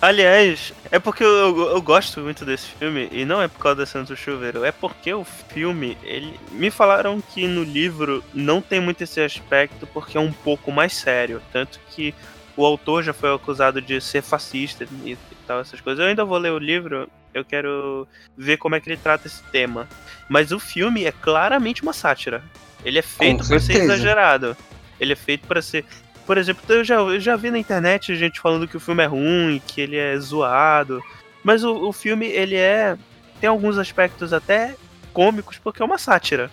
[0.00, 3.86] Aliás, é porque eu, eu, gosto muito desse filme, e não é por causa da
[3.86, 6.38] cena do chuveiro, é porque o filme, ele.
[6.52, 10.94] Me falaram que no livro não tem muito esse aspecto porque é um pouco mais
[10.94, 11.42] sério.
[11.52, 12.14] Tanto que
[12.56, 16.02] o autor já foi acusado de ser fascista e, e tal, essas coisas.
[16.02, 18.06] Eu ainda vou ler o livro, eu quero
[18.36, 19.88] ver como é que ele trata esse tema.
[20.28, 22.42] Mas o filme é claramente uma sátira.
[22.84, 24.56] Ele é feito para ser exagerado.
[25.00, 25.84] Ele é feito para ser
[26.26, 29.06] por exemplo, eu já, eu já vi na internet gente falando que o filme é
[29.06, 31.02] ruim, que ele é zoado.
[31.42, 32.96] Mas o, o filme, ele é.
[33.40, 34.74] Tem alguns aspectos até
[35.12, 36.50] cômicos porque é uma sátira.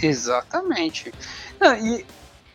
[0.00, 1.12] Exatamente.
[1.60, 2.04] Não, e,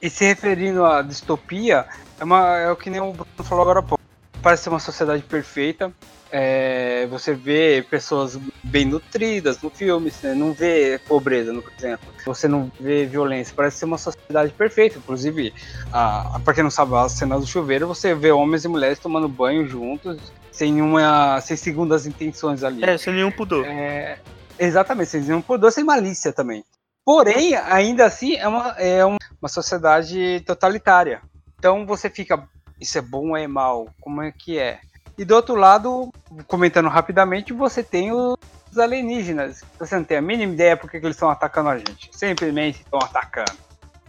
[0.01, 1.85] e se referindo à distopia,
[2.19, 3.96] é, uma, é o que nem o Bruno falou agora há pouco.
[4.41, 5.91] Parece ser uma sociedade perfeita.
[6.29, 12.07] É, você vê pessoas bem nutridas no filme, você não vê pobreza, por exemplo.
[12.25, 13.53] Você não vê violência.
[13.55, 14.97] Parece ser uma sociedade perfeita.
[14.97, 15.53] Inclusive,
[15.91, 19.29] a, pra quem não sabe, a cena do chuveiro, você vê homens e mulheres tomando
[19.29, 20.19] banho juntos,
[20.51, 21.39] sem uma.
[21.39, 22.83] sem segundas intenções ali.
[22.83, 23.65] É, sem nenhum pudor.
[23.65, 24.19] É,
[24.59, 26.63] exatamente, sem nenhum pudor, sem malícia também.
[27.05, 31.21] Porém, ainda assim, é uma, é uma sociedade totalitária.
[31.57, 32.47] Então você fica,
[32.79, 33.89] isso é bom ou é mal?
[33.99, 34.79] Como é que é?
[35.17, 36.13] E do outro lado,
[36.45, 39.63] comentando rapidamente, você tem os alienígenas.
[39.79, 42.09] Você não tem a mínima ideia por que eles estão atacando a gente.
[42.11, 43.57] Simplesmente estão atacando.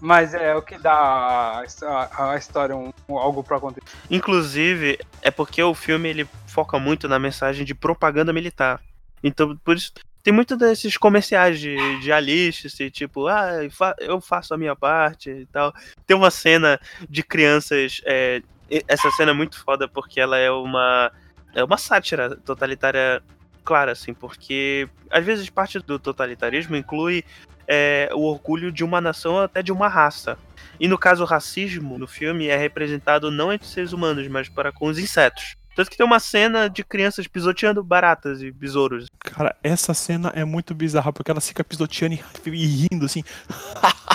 [0.01, 3.89] Mas é o que dá a, história um, algo para acontecer.
[4.11, 8.81] Inclusive, é porque o filme ele foca muito na mensagem de propaganda militar.
[9.25, 13.51] Então, por isso, tem muito desses comerciais de, de Alice, tipo, ah,
[13.99, 15.73] eu faço a minha parte e tal.
[16.07, 16.79] Tem uma cena
[17.09, 18.01] de crianças.
[18.05, 18.43] É,
[18.87, 21.11] essa cena é muito foda porque ela é uma.
[21.55, 23.23] É uma sátira totalitária
[23.65, 27.25] clara, assim, porque às vezes parte do totalitarismo inclui
[27.67, 30.39] é, o orgulho de uma nação até de uma raça.
[30.81, 34.73] E no caso, o racismo no filme é representado não entre seres humanos, mas para
[34.73, 35.57] com os insetos.
[35.75, 39.07] Tanto que tem uma cena de crianças pisoteando baratas e besouros.
[39.21, 43.23] Cara, essa cena é muito bizarra, porque ela fica pisoteando e rindo assim.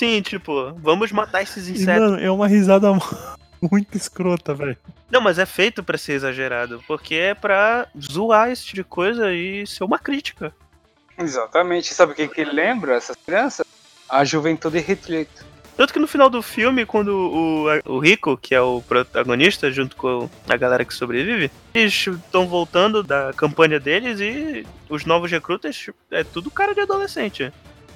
[0.00, 2.12] Sim, tipo, vamos matar esses insetos.
[2.12, 2.90] Mano, é uma risada
[3.60, 4.78] muito escrota, velho.
[5.10, 9.30] Não, mas é feito para ser exagerado, porque é pra zoar esse tipo de coisa
[9.30, 10.54] e ser uma crítica.
[11.18, 11.92] Exatamente.
[11.92, 13.66] Sabe o que, que lembra essas crianças?
[14.08, 15.44] A juventude retrita.
[15.76, 19.96] Tanto que no final do filme, quando o, o Rico, que é o protagonista, junto
[19.96, 25.90] com a galera que sobrevive, eles estão voltando da campanha deles e os novos recrutas
[26.10, 27.52] é tudo cara de adolescente.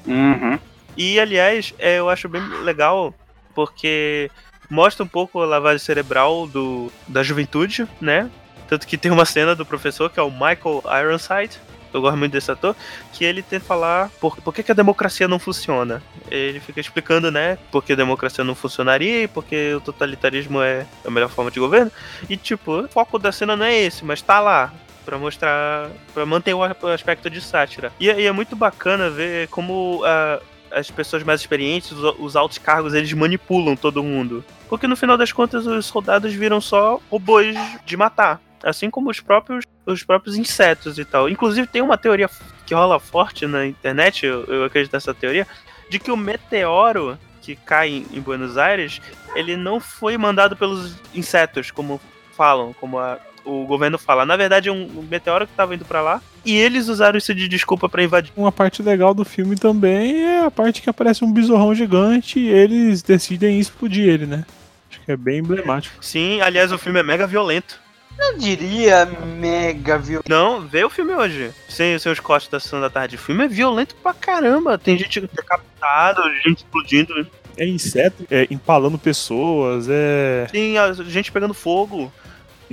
[0.06, 0.58] Uhum.
[0.96, 3.14] E, aliás, é, eu acho bem legal
[3.54, 4.30] porque
[4.70, 8.30] mostra um pouco a lavagem cerebral do, da juventude, né?
[8.68, 11.60] Tanto que tem uma cena do professor, que é o Michael Ironside,
[11.94, 12.74] eu gosto muito desse ator,
[13.12, 16.02] que ele tenta falar por, por que, que a democracia não funciona.
[16.28, 20.86] Ele fica explicando, né, por que a democracia não funcionaria e porque o totalitarismo é
[21.06, 21.92] a melhor forma de governo.
[22.28, 24.72] E, tipo, o foco da cena não é esse, mas tá lá
[25.04, 27.92] para mostrar, para manter o aspecto de sátira.
[28.00, 30.42] E, e, é muito bacana ver como uh,
[30.74, 34.44] as pessoas mais experientes, os, os altos cargos, eles manipulam todo mundo.
[34.68, 37.56] Porque no final das contas os soldados viram só robôs
[37.86, 41.28] de matar assim como os próprios, os próprios insetos e tal.
[41.28, 42.28] Inclusive tem uma teoria
[42.66, 45.46] que rola forte na internet, eu, eu acredito nessa teoria,
[45.90, 49.02] de que o meteoro que cai em Buenos Aires,
[49.34, 52.00] ele não foi mandado pelos insetos, como
[52.32, 54.24] falam, como a, o governo fala.
[54.24, 56.22] Na verdade, é um, meteoro que estava indo para lá.
[56.44, 58.32] E eles usaram isso de desculpa para invadir.
[58.36, 62.48] Uma parte legal do filme também é a parte que aparece um besourrão gigante e
[62.48, 64.44] eles decidem explodir ele, né?
[64.90, 66.04] Acho que é bem emblemático.
[66.04, 67.82] Sim, aliás, o filme é mega violento.
[68.16, 70.28] Não diria mega violento.
[70.28, 71.50] Não, vê o filme hoje.
[71.68, 73.16] Sem os seus cortes da sessão da tarde.
[73.16, 74.78] O filme é violento pra caramba.
[74.78, 77.26] Tem gente decapitada, gente explodindo.
[77.56, 80.46] É inseto, é empalando pessoas, é.
[80.50, 82.12] Sim, a gente pegando fogo.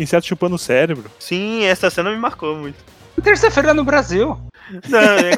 [0.01, 1.11] Inseto chupando o cérebro.
[1.19, 2.83] Sim, essa cena me marcou muito.
[3.21, 4.37] Terça-feira no Brasil.
[4.89, 5.31] Não, é...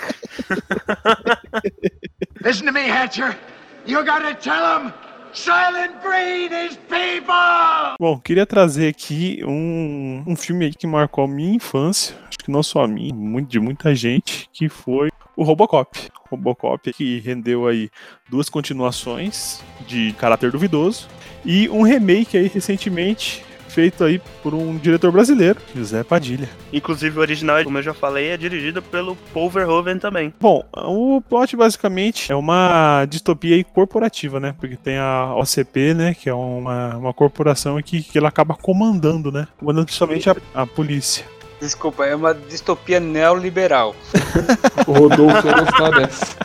[2.42, 3.38] Listen to me, Hatcher.
[3.86, 4.94] You gotta tell him
[5.34, 7.98] Silent Breed is people!
[8.00, 12.52] Bom, queria trazer aqui um, um filme aí que marcou a minha infância, acho que
[12.52, 16.10] não só a mim, muito, de muita gente, que foi o Robocop.
[16.30, 17.90] Robocop que rendeu aí
[18.30, 21.10] duas continuações de caráter duvidoso
[21.44, 26.48] e um remake aí recentemente feito aí por um diretor brasileiro, José Padilha.
[26.72, 30.34] Inclusive o original, como eu já falei, é dirigido pelo Paul Verhoeven também.
[30.40, 34.54] Bom, o plot basicamente é uma distopia corporativa, né?
[34.60, 36.14] Porque tem a OCP, né?
[36.14, 39.48] Que é uma, uma corporação que, que ela acaba comandando, né?
[39.58, 41.26] Comandando principalmente a, a polícia.
[41.60, 43.96] Desculpa, é uma distopia neoliberal.
[44.86, 46.38] o Rodolfo ia gostar dessa.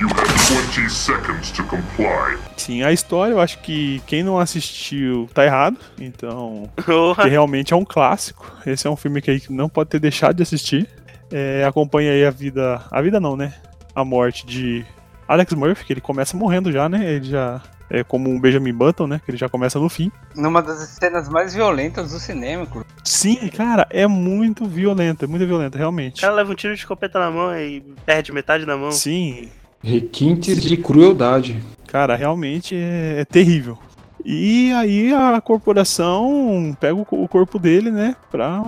[0.00, 0.28] You have
[0.76, 2.38] 20 seconds to comply.
[2.56, 5.76] Sim, a história, eu acho que quem não assistiu tá errado.
[5.98, 6.70] Então,
[7.20, 8.46] que realmente é um clássico.
[8.64, 10.88] Esse é um filme que aí não pode ter deixado de assistir.
[11.32, 12.80] É, acompanha aí a vida.
[12.92, 13.52] A vida não, né?
[13.92, 14.86] A morte de
[15.26, 17.14] Alex Murphy, que ele começa morrendo já, né?
[17.14, 19.20] Ele já é como um Benjamin Button, né?
[19.24, 20.12] Que ele já começa no fim.
[20.36, 22.68] Numa das cenas mais violentas do cinema,
[23.02, 26.18] Sim, cara, é muito violenta, é muito violenta, realmente.
[26.18, 28.92] O cara leva um tiro de escopeta na mão e perde metade da mão.
[28.92, 29.48] Sim,
[29.82, 31.62] Requintes de crueldade.
[31.86, 33.78] Cara, realmente é, é terrível.
[34.24, 38.60] E aí a corporação pega o, o corpo dele, né, pra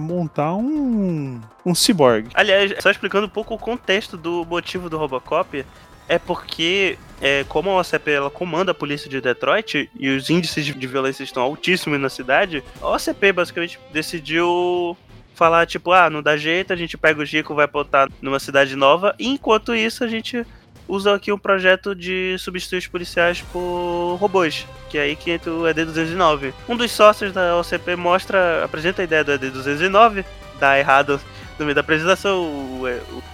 [0.00, 2.30] montar um, um ciborgue.
[2.34, 5.64] Aliás, só explicando um pouco o contexto do motivo do Robocop,
[6.08, 10.64] é porque, é, como a OCP ela comanda a polícia de Detroit e os índices
[10.64, 14.96] de, de violência estão altíssimos na cidade, a OCP basicamente decidiu
[15.36, 18.74] falar, tipo, ah, não dá jeito, a gente pega o Gico, vai botar numa cidade
[18.74, 20.44] nova, e enquanto isso a gente
[20.88, 25.52] usa aqui um projeto de substituir os policiais por robôs, que é aí que entra
[25.52, 26.54] o ED209.
[26.68, 30.24] Um dos sócios da OCP mostra, apresenta a ideia do ED209,
[30.58, 31.20] dá errado
[31.58, 32.86] no meio da apresentação, o,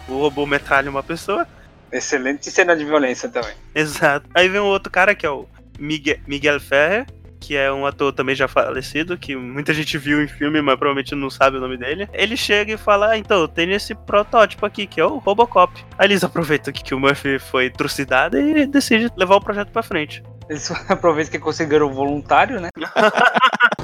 [0.09, 1.47] o, o robô metralha uma pessoa,
[1.93, 3.53] Excelente cena de violência também.
[3.75, 4.27] Exato.
[4.35, 5.47] Aí vem um outro cara que é o
[5.79, 7.07] Miguel, Miguel Ferrer,
[7.43, 11.15] que é um ator também já falecido, que muita gente viu em filme, mas provavelmente
[11.17, 12.09] não sabe o nome dele.
[12.13, 15.85] Ele chega e fala: ah, então, eu tenho esse protótipo aqui, que é o Robocop.
[15.99, 20.23] Aí eles aproveitam que o Murphy foi trucidado e decidem levar o projeto pra frente.
[20.49, 22.69] Eles aproveitam que conseguiram voluntário, né?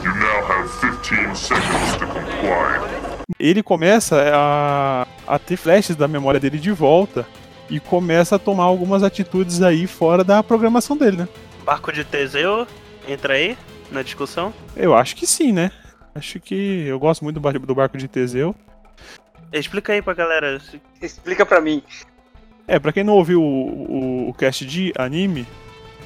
[0.04, 0.68] You now have
[1.02, 2.78] 15 seconds to comply.
[3.38, 7.26] Ele começa a, a ter flashes da memória dele de volta
[7.68, 11.28] e começa a tomar algumas atitudes aí fora da programação dele, né?
[11.64, 12.66] Barco de Teseu
[13.08, 13.56] entra aí
[13.90, 14.52] na discussão.
[14.76, 15.70] Eu acho que sim, né?
[16.14, 18.54] Acho que eu gosto muito do bar- do barco de Teseu.
[19.52, 20.60] Explica aí pra galera.
[21.00, 21.82] Explica pra mim.
[22.66, 25.46] É, pra quem não ouviu o, o, o cast de anime,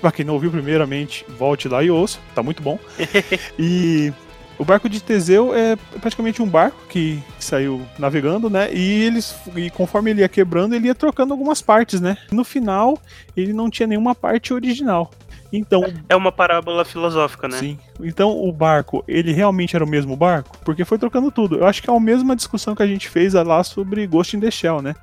[0.01, 2.79] pra quem não ouviu primeiramente, volte lá e ouça, tá muito bom.
[3.59, 4.13] e
[4.59, 8.73] o barco de Teseu é praticamente um barco que saiu navegando, né?
[8.73, 12.17] E eles e conforme ele ia quebrando, ele ia trocando algumas partes, né?
[12.31, 12.97] No final,
[13.37, 15.11] ele não tinha nenhuma parte original.
[15.53, 17.59] Então, É uma parábola filosófica, né?
[17.59, 17.79] Sim.
[18.01, 20.57] Então o barco, ele realmente era o mesmo barco?
[20.65, 21.59] Porque foi trocando tudo.
[21.59, 24.41] Eu acho que é a mesma discussão que a gente fez lá sobre Ghost in
[24.41, 24.95] the Shell, né?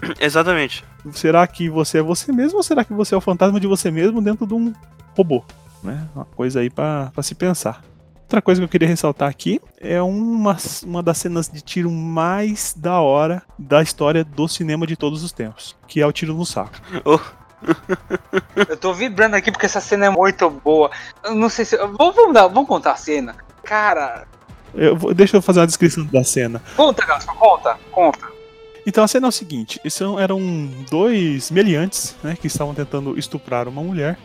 [0.20, 0.84] Exatamente.
[1.12, 3.90] Será que você é você mesmo ou será que você é o fantasma de você
[3.90, 4.72] mesmo dentro de um
[5.16, 5.44] robô?
[5.82, 6.06] Né?
[6.14, 7.82] Uma coisa aí pra pra se pensar.
[8.22, 12.74] Outra coisa que eu queria ressaltar aqui é uma, uma das cenas de tiro mais
[12.76, 16.44] da hora da história do cinema de todos os tempos, que é o tiro no
[16.44, 16.72] saco.
[17.04, 17.20] Oh,
[18.68, 20.90] Eu tô vibrando aqui porque essa cena é muito boa.
[21.24, 21.76] Eu não sei se.
[21.76, 23.34] Vamos, vamos, dar- vamos contar a cena.
[23.64, 24.26] Cara.
[24.74, 26.62] Eu vou- deixa eu fazer uma descrição da cena.
[26.76, 28.26] Conta, Gaspar, conta, conta.
[28.86, 30.38] Então a cena é o seguinte: são, eram
[30.90, 34.18] dois meliantes né, que estavam tentando estuprar uma mulher.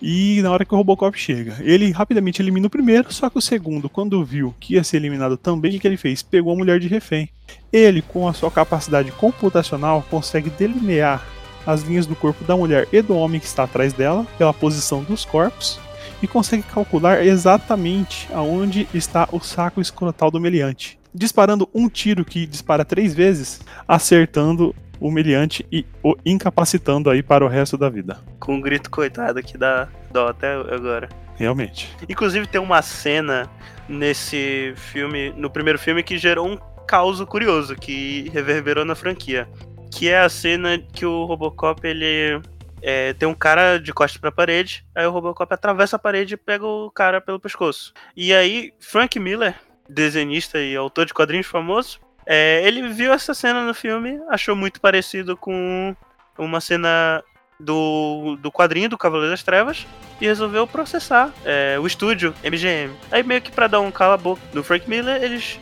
[0.00, 3.42] E na hora que o Robocop chega, ele rapidamente elimina o primeiro, só que o
[3.42, 6.22] segundo, quando viu que ia ser eliminado também, o que que ele fez?
[6.22, 7.28] Pegou a mulher de refém.
[7.70, 11.22] Ele, com a sua capacidade computacional, consegue delinear
[11.66, 15.02] as linhas do corpo da mulher e do homem que está atrás dela, pela posição
[15.02, 15.78] dos corpos,
[16.22, 20.98] e consegue calcular exatamente aonde está o saco escrotal do meliante.
[21.14, 27.44] Disparando um tiro que dispara três vezes, acertando o meliante e o incapacitando aí para
[27.44, 28.18] o resto da vida.
[28.40, 31.08] com um grito coitado que dá dó até agora.
[31.36, 31.94] Realmente.
[32.08, 33.50] Inclusive tem uma cena
[33.88, 39.48] nesse filme, no primeiro filme, que gerou um caos curioso, que reverberou na franquia.
[39.94, 42.42] Que é a cena que o Robocop, ele
[42.82, 46.36] é, tem um cara de costas pra parede, aí o Robocop atravessa a parede e
[46.36, 47.92] pega o cara pelo pescoço.
[48.16, 49.54] E aí, Frank Miller,
[49.88, 54.80] desenhista e autor de quadrinhos famoso, é, ele viu essa cena no filme, achou muito
[54.80, 55.94] parecido com
[56.36, 57.22] uma cena
[57.60, 59.86] do, do quadrinho do Cavaleiro das Trevas
[60.20, 62.92] e resolveu processar é, o estúdio MGM.
[63.10, 65.60] Aí meio que pra dar um cala-boca no Frank Miller, eles,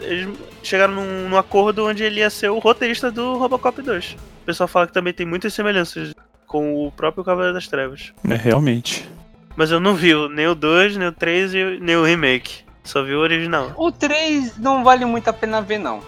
[0.00, 0.28] eles
[0.62, 4.16] chegaram num, num acordo onde ele ia ser o roteirista do Robocop 2.
[4.42, 6.14] O pessoal fala que também tem muitas semelhanças
[6.46, 8.12] com o próprio Cavaleiro das Trevas.
[8.28, 9.08] É, realmente.
[9.56, 12.64] Mas eu não vi nem o 2, nem o 3 e nem o remake.
[12.84, 13.72] Só vi o original.
[13.76, 16.00] O 3 não vale muito a pena ver, não.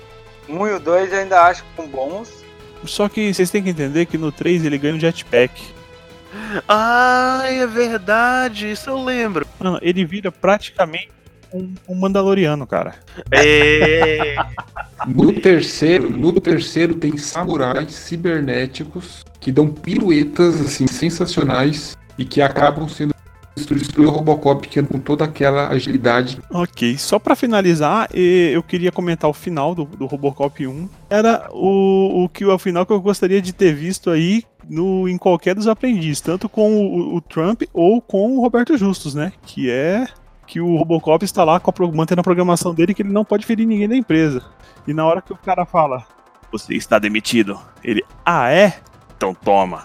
[0.48, 2.32] O 1 e o 2 eu ainda acho que são bons.
[2.84, 5.60] Só que vocês têm que entender que no 3 ele ganha um jetpack.
[6.68, 9.46] Ai, é verdade, isso eu lembro.
[9.58, 11.10] Mano, ele vira praticamente
[11.52, 12.94] um, um Mandaloriano, cara.
[13.30, 14.36] É,
[15.06, 22.88] No terceiro, no terceiro tem samurais cibernéticos que dão piruetas assim sensacionais e que acabam
[22.88, 23.14] sendo
[23.74, 26.38] destruir o Robocop que anda com toda aquela agilidade.
[26.50, 30.88] Ok, só pra finalizar, eu queria comentar o final do, do Robocop 1.
[31.10, 35.16] Era o, o que o final que eu gostaria de ter visto aí no, em
[35.16, 39.32] qualquer dos aprendizes, tanto com o, o Trump ou com o Roberto Justus, né?
[39.44, 40.06] Que é
[40.48, 43.44] que o Robocop está lá com a, mantendo a programação dele que ele não pode
[43.44, 44.42] ferir ninguém da empresa.
[44.86, 46.04] E na hora que o cara fala,
[46.50, 48.80] você está demitido, ele, ah é?
[49.16, 49.84] Então toma.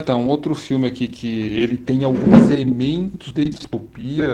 [0.00, 1.26] Então, outro filme aqui que
[1.58, 4.28] ele tem alguns elementos de distopia,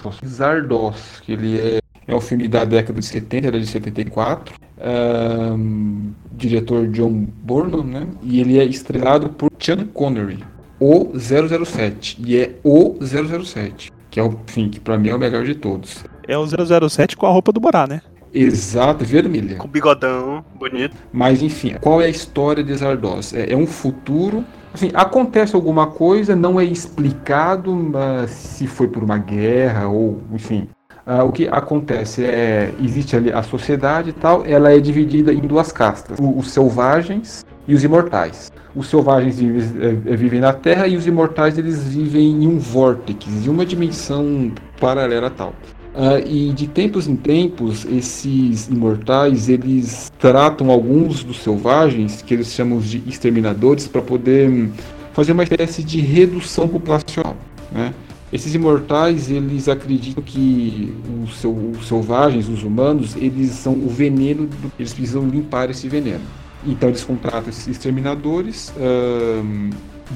[0.00, 4.54] são Zardoz, que ele é É um filme da década de 70, era de 74.
[4.80, 8.06] Um, diretor John Burnham, né?
[8.22, 10.42] E ele é estrelado por Sean Connery,
[10.80, 12.16] o 007.
[12.24, 15.54] E é o 007, que é o, enfim, que pra mim é o melhor de
[15.54, 16.02] todos.
[16.26, 18.00] É o 007 com a roupa do Borá, né?
[18.32, 19.56] Exato, vermelha.
[19.56, 20.96] Com bigodão, bonito.
[21.12, 23.34] Mas enfim, qual é a história de Zardoz?
[23.34, 24.44] É, é um futuro.
[24.72, 30.68] Assim, acontece alguma coisa, não é explicado mas se foi por uma guerra ou, enfim.
[31.08, 35.40] Uh, o que acontece é existe ali a sociedade e tal, ela é dividida em
[35.40, 38.52] duas castas: os selvagens e os imortais.
[38.76, 39.62] Os selvagens vivem,
[40.06, 44.52] é, vivem na Terra e os imortais eles vivem em um vórtice, em uma dimensão
[44.78, 45.54] paralela tal.
[45.94, 52.52] Uh, e de tempos em tempos, esses imortais eles tratam alguns dos selvagens, que eles
[52.52, 54.70] chamam de exterminadores, para poder hum,
[55.14, 57.34] fazer uma espécie de redução populacional.
[57.72, 57.94] Né?
[58.32, 64.46] Esses imortais eles acreditam que os, seu, os, selvagens, os humanos, eles são o veneno,
[64.46, 66.24] do, eles precisam limpar esse veneno.
[66.66, 69.70] Então eles contratam esses exterminadores, uh,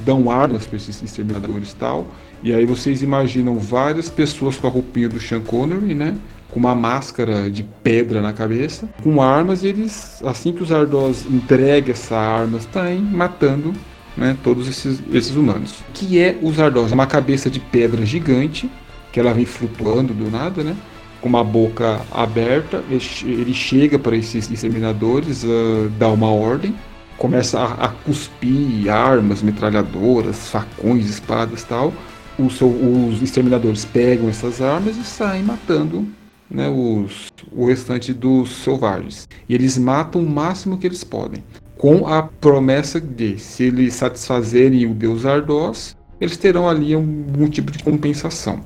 [0.05, 2.07] dão armas para esses exterminadores tal
[2.45, 6.17] e aí vocês imaginam várias pessoas com a roupinha do Sean Connery, né?
[6.51, 11.25] Com uma máscara de pedra na cabeça, com armas, e eles, assim que os Ardoz
[11.25, 13.73] entregam essa arma, saem matando
[14.17, 15.73] né, todos esses, esses humanos.
[15.89, 16.93] O que é os Ardoz?
[16.93, 18.71] É uma cabeça de pedra gigante,
[19.13, 20.77] que ela vem flutuando do nada, né?
[21.21, 26.75] Com uma boca aberta, ele, chega para esses exterminadores, uh, dá uma ordem,
[27.17, 31.93] começa a, a cuspir armas, metralhadoras, facões, espadas tal
[32.39, 36.07] os exterminadores pegam essas armas e saem matando
[36.53, 39.29] né, os, o restante dos selvagens.
[39.49, 41.43] E eles matam o máximo que eles podem,
[41.77, 47.73] com a promessa de, se eles satisfazerem o deus Ardoz, eles terão ali algum tipo
[47.73, 48.61] de compensação.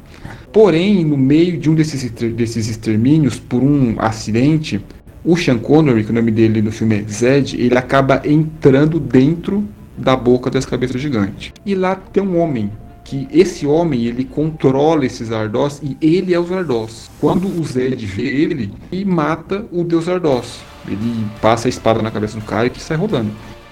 [0.53, 4.84] Porém, no meio de um desses, desses extermínios, por um acidente,
[5.24, 9.66] o Sean Connery, que o nome dele no filme é Zed, ele acaba entrando dentro
[9.97, 11.53] da boca das cabeças gigantes.
[11.64, 12.70] E lá tem um homem
[13.07, 17.09] que esse homem ele controla esses Ardós e ele é o Zardoz.
[17.21, 20.59] Quando o Zed vê ele, e mata o deus Zardoz.
[20.89, 23.31] Ele passa a espada na cabeça do cara e sai rodando.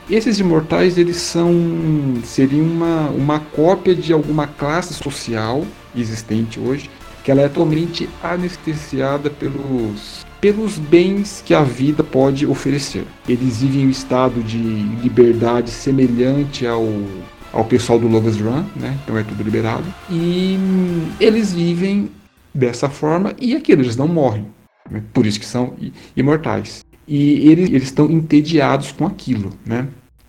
[0.08, 1.52] Esses imortais eles são
[2.24, 5.64] seriam uma, uma cópia de alguma classe social
[5.96, 6.88] existente hoje,
[7.24, 13.06] que ela é totalmente anestesiada pelos pelos bens que a vida pode oferecer.
[13.26, 16.86] Eles vivem um estado de liberdade semelhante ao
[17.54, 18.98] ao pessoal do Lover's Run, né?
[19.02, 19.84] Então é tudo liberado.
[20.10, 20.58] E
[21.20, 22.10] eles vivem
[22.52, 24.46] dessa forma e aquilo, eles não morrem.
[24.90, 25.02] Né?
[25.12, 25.74] Por isso que são
[26.16, 26.84] imortais.
[27.06, 29.86] E eles, eles estão entediados com aquilo, né?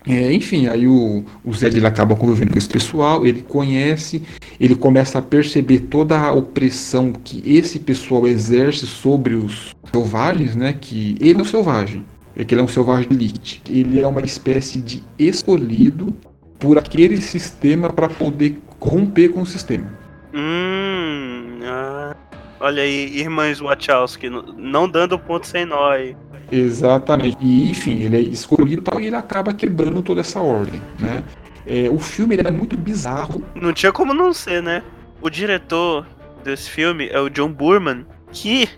[0.08, 4.22] É, enfim, aí o, o Zed ele acaba convivendo com esse pessoal, ele conhece,
[4.60, 10.72] ele começa a perceber toda a opressão que esse pessoal exerce sobre os selvagens, né?
[10.80, 12.04] Que ele é um selvagem,
[12.36, 13.60] é que ele é um selvagem elite.
[13.68, 16.14] Ele é uma espécie de escolhido
[16.58, 19.92] por aquele sistema para poder romper com o sistema.
[20.34, 22.14] Hum, ah,
[22.60, 26.16] olha aí, irmãs Wachowski, não dando ponto sem nó aí.
[26.50, 27.36] Exatamente.
[27.40, 31.22] E enfim, ele é escolhido e ele acaba quebrando toda essa ordem, né?
[31.66, 33.42] É, o filme é muito bizarro.
[33.54, 34.82] Não tinha como não ser, né?
[35.20, 36.06] O diretor
[36.44, 38.68] desse filme é o John Burman, que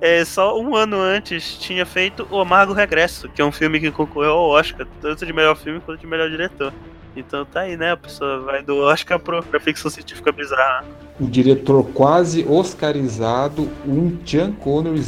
[0.00, 3.90] é, só um ano antes tinha feito O Amargo Regresso, que é um filme que
[3.90, 6.72] concorreu ao Oscar, tanto de melhor filme quanto de melhor diretor.
[7.16, 7.92] Então tá aí, né?
[7.92, 10.84] A pessoa vai do Oscar pro, pra ficção científica bizarra.
[11.20, 15.00] O diretor quase oscarizado, um Sean Connery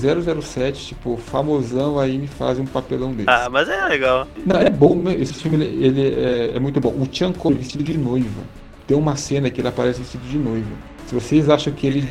[0.42, 3.30] 007, tipo, famosão aí me faz um papelão desse.
[3.30, 4.26] Ah, mas é legal.
[4.44, 5.14] Não, é bom, né?
[5.14, 6.90] esse filme ele é, é muito bom.
[6.90, 8.42] O Sean Connery vestido de noiva.
[8.86, 10.70] Tem uma cena que ele aparece vestido de noiva.
[11.06, 12.08] Se vocês acham que ele,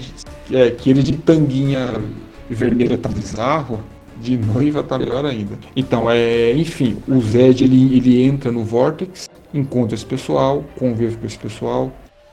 [0.51, 2.01] é, que ele de tanguinha
[2.49, 3.83] vermelha tá bizarro,
[4.21, 5.57] de noiva tá melhor ainda.
[5.75, 11.26] Então, é, enfim, o Zed ele, ele entra no Vortex, encontra esse pessoal, convive com
[11.26, 11.91] esse pessoal,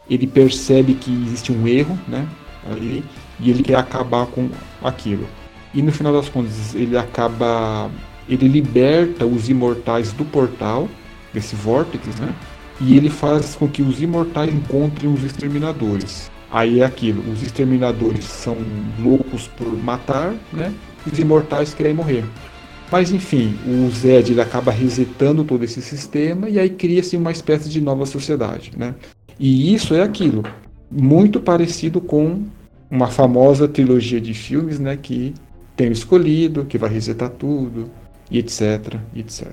[0.08, 2.26] ele percebe que existe um erro, né?
[2.70, 3.04] Ali,
[3.40, 4.48] e ele quer acabar com
[4.82, 5.26] aquilo.
[5.74, 7.90] E no final das contas, ele acaba.
[8.28, 10.88] Ele liberta os imortais do portal,
[11.32, 12.34] desse vórtice, né?
[12.80, 16.30] E ele faz com que os imortais encontrem os exterminadores.
[16.50, 18.56] Aí é aquilo, os exterminadores são
[18.98, 20.72] loucos por matar, né?
[21.10, 22.24] Os imortais querem morrer.
[22.90, 27.68] Mas enfim, o Zed ele acaba resetando todo esse sistema e aí cria-se uma espécie
[27.68, 28.94] de nova sociedade, né?
[29.38, 30.42] E isso é aquilo,
[30.90, 32.44] muito parecido com
[32.90, 35.34] uma famosa trilogia de filmes, né, que
[35.76, 37.90] tem o escolhido, que vai resetar tudo,
[38.30, 39.52] e etc, etc.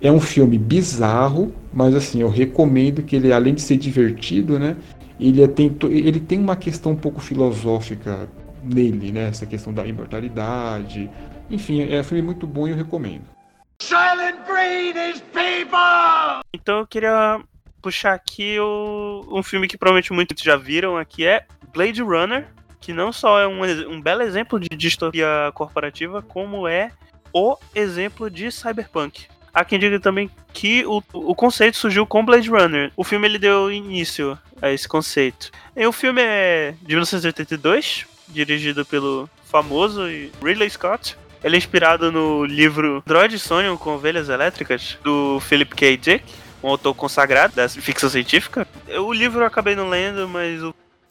[0.00, 4.76] É um filme bizarro, mas assim, eu recomendo que ele, além de ser divertido, né,
[5.18, 8.28] ele, é, tem, ele tem uma questão um pouco filosófica
[8.62, 9.28] nele, né?
[9.28, 11.08] Essa questão da imortalidade.
[11.50, 13.24] Enfim, é um filme muito bom e eu recomendo.
[13.80, 16.42] Silent Breed is people!
[16.52, 17.40] Então eu queria
[17.80, 22.48] puxar aqui o, um filme que provavelmente muitos já viram aqui é Blade Runner,
[22.80, 26.90] que não só é um, um belo exemplo de distopia corporativa, como é
[27.32, 29.26] o exemplo de cyberpunk.
[29.52, 32.92] Há quem diga também que o, o conceito surgiu com Blade Runner.
[32.96, 35.50] O filme ele deu início a esse conceito.
[35.74, 40.02] E o filme é de 1982, dirigido pelo famoso
[40.42, 41.16] Ridley Scott.
[41.46, 45.96] Ele é inspirado no livro Droid Sonham com Ovelhas Elétricas, do Philip K.
[45.96, 46.24] Dick,
[46.60, 48.66] um autor consagrado da ficção científica.
[48.98, 50.60] O livro eu acabei não lendo, mas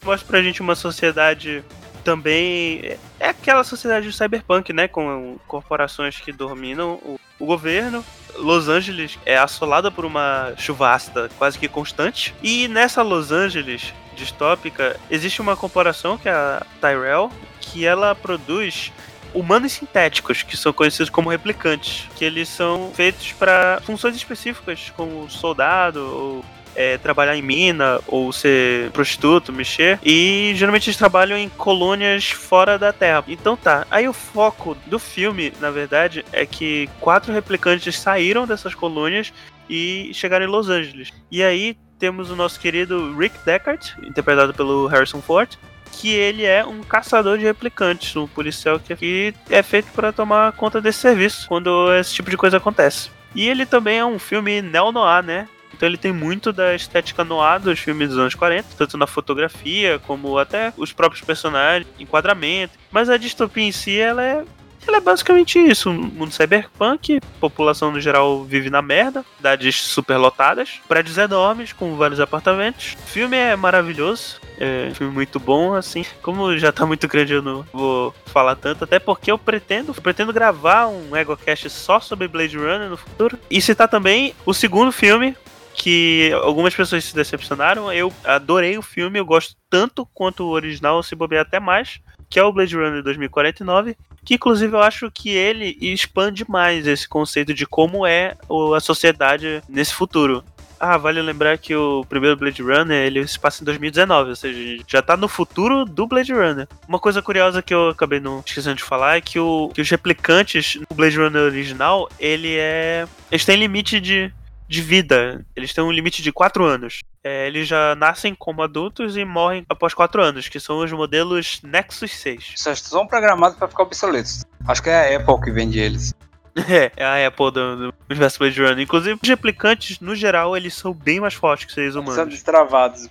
[0.04, 1.64] mostra pra gente uma sociedade
[2.04, 2.98] também.
[3.18, 4.90] É aquela sociedade de cyberpunk, né?
[4.90, 8.04] Com corporações que dominam o, o governo.
[8.36, 12.36] Los Angeles é assolada por uma chuvasta quase que constante.
[12.44, 17.32] E nessa Los Angeles distópica, existe uma corporação que é a Tyrell,
[17.62, 18.92] que ela produz
[19.36, 25.30] humanos sintéticos, que são conhecidos como replicantes, que eles são feitos para funções específicas, como
[25.30, 30.00] soldado ou é, trabalhar em mina ou ser prostituto, mexer.
[30.04, 33.24] E geralmente eles trabalham em colônias fora da Terra.
[33.28, 33.86] Então tá.
[33.90, 39.34] Aí o foco do filme, na verdade, é que quatro replicantes saíram dessas colônias
[39.70, 41.12] e chegaram em Los Angeles.
[41.32, 45.58] E aí temos o nosso querido Rick Deckard, interpretado pelo Harrison Ford,
[45.96, 50.82] que ele é um caçador de replicantes, um policial que é feito para tomar conta
[50.82, 53.10] desse serviço quando esse tipo de coisa acontece.
[53.34, 55.48] E ele também é um filme neo-noir, né?
[55.74, 60.00] Então ele tem muito da estética noir dos filmes dos anos 40, tanto na fotografia
[60.00, 62.78] como até os próprios personagens, enquadramento.
[62.90, 64.46] Mas a distopia em si, ela é
[64.88, 70.80] ela é basicamente isso, um mundo cyberpunk, população no geral vive na merda, cidades superlotadas,
[70.88, 72.96] prédios enormes com vários apartamentos.
[73.04, 76.06] O filme é maravilhoso, é um filme muito bom, assim.
[76.22, 80.34] Como já tá muito grande, eu não vou falar tanto, até porque eu pretendo, pretendo
[80.34, 83.38] gravar um EgoCast só sobre Blade Runner no futuro.
[83.50, 85.36] E citar também o segundo filme,
[85.76, 87.92] que algumas pessoas se decepcionaram.
[87.92, 92.00] Eu adorei o filme, eu gosto tanto quanto o original, se bobear até mais,
[92.30, 97.08] que é o Blade Runner 2049, que inclusive eu acho que ele expande mais esse
[97.08, 98.36] conceito de como é
[98.76, 100.44] a sociedade nesse futuro.
[100.80, 104.84] Ah, vale lembrar que o primeiro Blade Runner ele se passa em 2019, ou seja,
[104.86, 106.68] já tá no futuro do Blade Runner.
[106.88, 109.90] Uma coisa curiosa que eu acabei não esquecendo de falar é que, o, que os
[109.90, 113.08] replicantes no Blade Runner original, ele é.
[113.32, 114.32] Eles têm limite de
[114.68, 115.46] de vida.
[115.56, 117.02] Eles têm um limite de 4 anos.
[117.24, 121.60] É, eles já nascem como adultos e morrem após 4 anos, que são os modelos
[121.64, 122.54] Nexus 6.
[122.56, 124.44] Só são programados para ficar obsoletos.
[124.68, 126.14] Acho que é a Apple que vende eles.
[126.70, 128.80] É, é a Apple do, do universo Blade Runner.
[128.80, 132.16] Inclusive, os replicantes, no geral, eles são bem mais fortes que os seres humanos.
[132.16, 133.10] São destravados.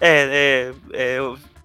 [0.00, 1.18] É, é, é,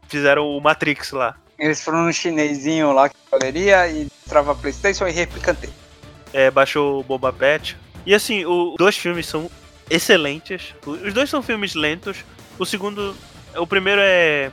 [0.08, 1.36] fizeram o Matrix lá.
[1.58, 5.70] Eles foram no chinesinho lá que valeria e trava Playstation e replicante.
[6.32, 7.76] É, baixou o Boba Pet.
[8.06, 9.50] E assim, os dois filmes são
[9.90, 10.74] excelentes.
[10.86, 12.24] Os dois são filmes lentos.
[12.58, 13.16] O segundo.
[13.56, 14.52] O primeiro é.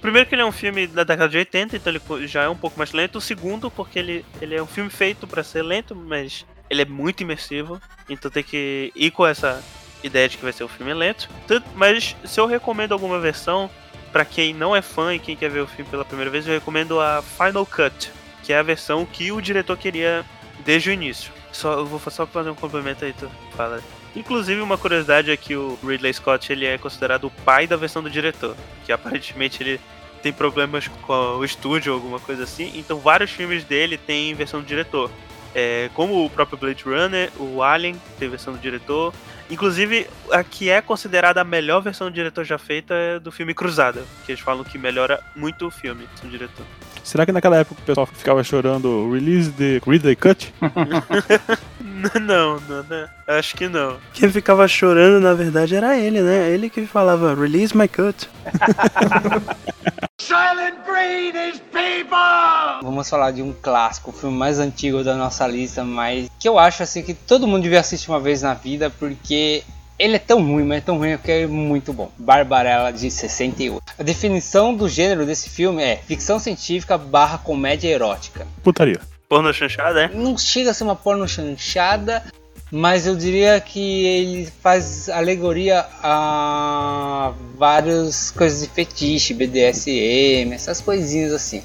[0.00, 2.56] Primeiro que ele é um filme da década de 80, então ele já é um
[2.56, 3.18] pouco mais lento.
[3.18, 6.84] O segundo, porque ele, ele é um filme feito para ser lento, mas ele é
[6.84, 7.80] muito imersivo.
[8.08, 9.62] Então tem que ir com essa
[10.02, 11.28] ideia de que vai ser um filme lento.
[11.74, 13.68] Mas se eu recomendo alguma versão,
[14.12, 16.54] para quem não é fã e quem quer ver o filme pela primeira vez, eu
[16.54, 18.10] recomendo a Final Cut,
[18.44, 20.24] que é a versão que o diretor queria
[20.64, 21.32] desde o início.
[21.52, 23.82] Só, eu vou só fazer um complemento aí, tu fala.
[24.14, 28.02] Inclusive, uma curiosidade é que o Ridley Scott ele é considerado o pai da versão
[28.02, 29.80] do diretor, que aparentemente ele
[30.22, 34.60] tem problemas com o estúdio ou alguma coisa assim, então vários filmes dele têm versão
[34.60, 35.10] do diretor.
[35.54, 39.14] É, como o próprio Blade Runner, o Alien tem versão do diretor.
[39.50, 43.54] Inclusive, a que é considerada a melhor versão do diretor já feita é do filme
[43.54, 46.66] Cruzada, que eles falam que melhora muito o filme do diretor.
[47.02, 50.52] Será que naquela época o pessoal ficava chorando release the Ridley Cut?
[51.80, 53.96] não, não, não, acho que não.
[54.12, 56.50] Quem ficava chorando, na verdade, era ele, né?
[56.50, 58.28] Ele que falava, release my cut.
[60.20, 62.82] Silent Breed is people!
[62.82, 66.58] Vamos falar de um clássico, o filme mais antigo da nossa lista, mas que eu
[66.58, 69.62] acho assim que todo mundo devia assistir uma vez na vida, porque
[69.98, 72.10] ele é tão ruim, mas é tão ruim que é muito bom.
[72.16, 73.82] Barbarella de 68.
[73.98, 78.46] A definição do gênero desse filme é ficção científica barra comédia erótica.
[78.62, 79.00] Putaria.
[79.28, 80.08] Porno chanchada, é?
[80.08, 82.24] Não chega a ser uma porno chanchada,
[82.70, 91.32] mas eu diria que ele faz alegoria a várias coisas de fetiche, BDSM, essas coisinhas
[91.32, 91.62] assim.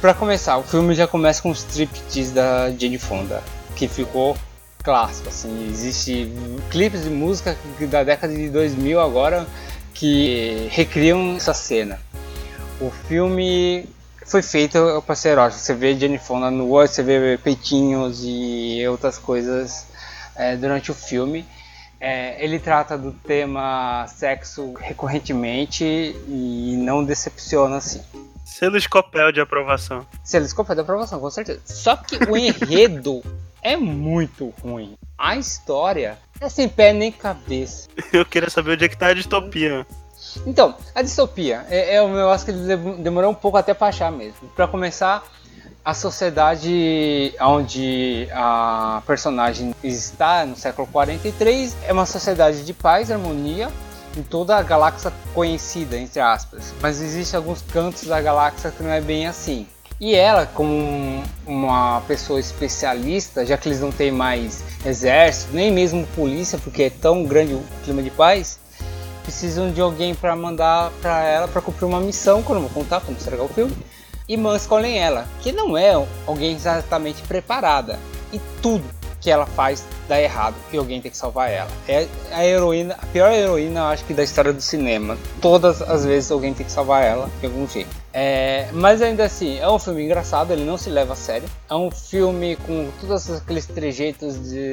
[0.00, 3.42] Para começar, o filme já começa com o striptease da Jane Fonda,
[3.74, 4.36] que ficou
[4.84, 6.30] clássico, assim, existe
[6.70, 7.56] clipes de música
[7.90, 9.46] da década de 2000 agora
[9.94, 11.98] que recriam essa cena.
[12.78, 13.88] O filme
[14.26, 15.60] foi feito pra ser erótico.
[15.60, 19.86] Você vê Jane Fonda nua, você vê peitinhos e outras coisas
[20.36, 21.46] é, durante o filme.
[21.98, 28.02] É, ele trata do tema sexo recorrentemente e não decepciona assim.
[28.44, 30.06] Selo Scopel de aprovação.
[30.22, 31.60] Selo Scopel de aprovação, com certeza.
[31.64, 33.22] Só que o enredo
[33.64, 34.94] é muito ruim.
[35.16, 37.88] A história é sem pé nem cabeça.
[38.12, 39.86] Eu queria saber onde é que tá a distopia.
[40.46, 44.48] Então, a distopia é, é um negócio que demorou um pouco até pra achar mesmo.
[44.54, 45.24] Para começar,
[45.84, 53.12] a sociedade onde a personagem está no século 43 é uma sociedade de paz e
[53.12, 53.70] harmonia
[54.16, 56.72] em toda a galáxia conhecida, entre aspas.
[56.80, 59.66] Mas existem alguns cantos da galáxia que não é bem assim.
[60.04, 66.06] E ela, como uma pessoa especialista, já que eles não têm mais exército, nem mesmo
[66.08, 68.58] polícia, porque é tão grande o clima de paz,
[69.22, 72.70] precisam de alguém para mandar para ela para cumprir uma missão, que eu não vou
[72.70, 73.74] contar para não estragar o filme.
[74.28, 75.94] E escolhem ela, que não é
[76.26, 77.98] alguém exatamente preparada.
[78.30, 78.84] E tudo
[79.22, 81.70] que ela faz dá errado e alguém tem que salvar ela.
[81.88, 85.16] É a heroína, a pior heroína, acho que da história do cinema.
[85.40, 88.03] Todas as vezes alguém tem que salvar ela de algum jeito.
[88.16, 91.48] É, mas ainda assim, é um filme engraçado, ele não se leva a sério.
[91.68, 94.72] É um filme com todos aqueles trejeitos de,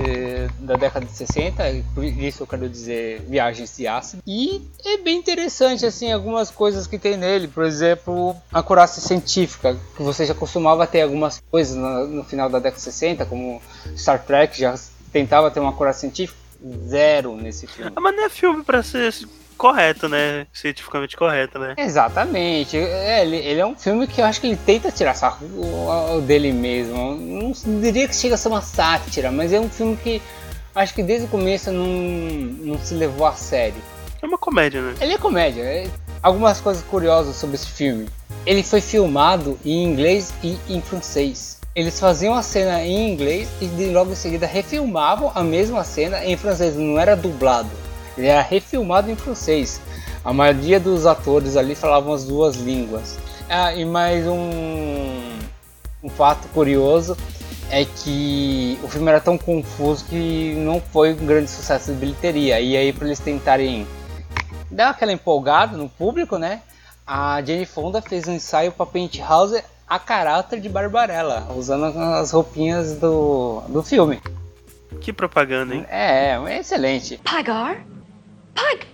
[0.59, 1.63] da década de 60,
[1.95, 4.21] por isso eu quero dizer viagens de ácido.
[4.27, 7.47] E é bem interessante, assim, algumas coisas que tem nele.
[7.47, 12.47] Por exemplo, a curácia científica, que você já costumava ter algumas coisas no, no final
[12.47, 13.59] da década de 60, como
[13.97, 14.75] Star Trek já
[15.11, 16.39] tentava ter uma curácia científica.
[16.87, 17.91] Zero nesse filme.
[17.95, 19.11] Ah, mas não é filme pra ser
[19.61, 20.47] correto, né?
[20.51, 21.75] Cientificamente correto, né?
[21.77, 22.75] Exatamente.
[22.75, 25.45] É, ele, ele, é um filme que eu acho que ele tenta tirar sarro
[26.25, 27.15] dele mesmo.
[27.15, 30.19] Não diria que chega a ser uma sátira, mas é um filme que
[30.73, 33.79] acho que desde o começo não, não se levou a sério.
[34.19, 34.95] É uma comédia, né?
[34.99, 35.61] Ele é comédia.
[35.61, 35.87] É...
[36.23, 38.09] Algumas coisas curiosas sobre esse filme.
[38.47, 41.59] Ele foi filmado em inglês e em francês.
[41.75, 46.35] Eles faziam a cena em inglês e logo em seguida refilmavam a mesma cena em
[46.35, 47.69] francês, não era dublado.
[48.17, 49.81] Ele era refilmado em francês.
[50.23, 53.17] A maioria dos atores ali falavam as duas línguas.
[53.49, 55.37] Ah, e mais um,
[56.03, 57.17] um fato curioso
[57.69, 62.59] é que o filme era tão confuso que não foi um grande sucesso de bilheteria.
[62.59, 63.87] E aí, para eles tentarem
[64.69, 66.61] dar aquela empolgada no público, né?
[67.05, 72.95] A Jane Fonda fez um ensaio para Penthouse a caráter de Barbarella, usando as roupinhas
[72.95, 74.21] do, do filme.
[75.01, 75.85] Que propaganda, hein?
[75.89, 77.17] É, é excelente.
[77.17, 77.83] Pagar?
[78.53, 78.87] Pig!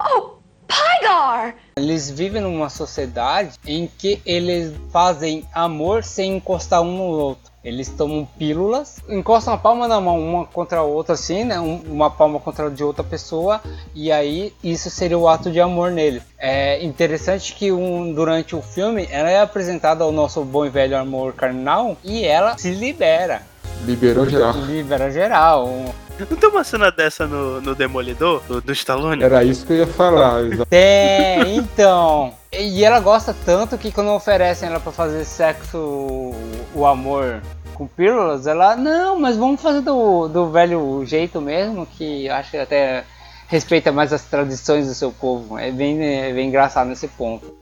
[0.00, 0.32] Oh,
[0.66, 1.54] Pygar!
[1.76, 7.52] Eles vivem numa sociedade em que eles fazem amor sem encostar um no outro.
[7.64, 11.60] Eles tomam pílulas, encostam a palma na mão uma contra a outra, assim, né?
[11.60, 13.60] Uma palma contra a de outra pessoa,
[13.94, 16.20] e aí isso seria o ato de amor nele.
[16.36, 20.98] É interessante que um, durante o filme ela é apresentada ao nosso bom e velho
[20.98, 23.42] amor carnal e ela se libera.
[23.84, 24.52] Liberou geral.
[24.66, 25.68] Libera geral.
[26.18, 29.22] Não tem uma cena dessa no, no Demolidor, do, do Stallone?
[29.22, 30.42] Era isso que eu ia falar.
[30.68, 32.34] Tem, então.
[32.52, 36.34] E ela gosta tanto que quando oferecem ela para fazer sexo,
[36.74, 37.40] o amor
[37.74, 42.56] com pílulas, ela, não, mas vamos fazer do, do velho jeito mesmo, que acho que
[42.58, 43.04] até
[43.52, 45.58] respeita mais as tradições do seu povo.
[45.58, 47.54] É bem, é bem engraçado nesse ponto.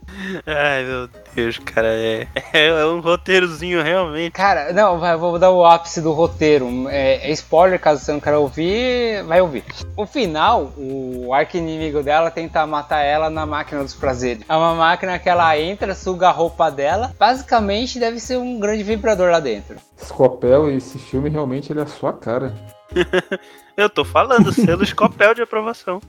[0.46, 4.30] Ai meu Deus, cara, é, é um roteirozinho realmente.
[4.30, 6.88] Cara, não, vai, vou dar o ápice do roteiro.
[6.88, 9.64] É, é, spoiler, caso você não queira ouvir, vai ouvir.
[9.96, 14.44] O final, o arqui-inimigo dela tenta matar ela na máquina dos prazeres.
[14.48, 17.12] É uma máquina que ela entra, suga a roupa dela.
[17.18, 19.76] Basicamente, deve ser um grande vibrador lá dentro.
[19.98, 22.54] Scopel, esse filme realmente ele é a sua cara.
[23.80, 26.02] Eu tô falando, selo Scopel de aprovação.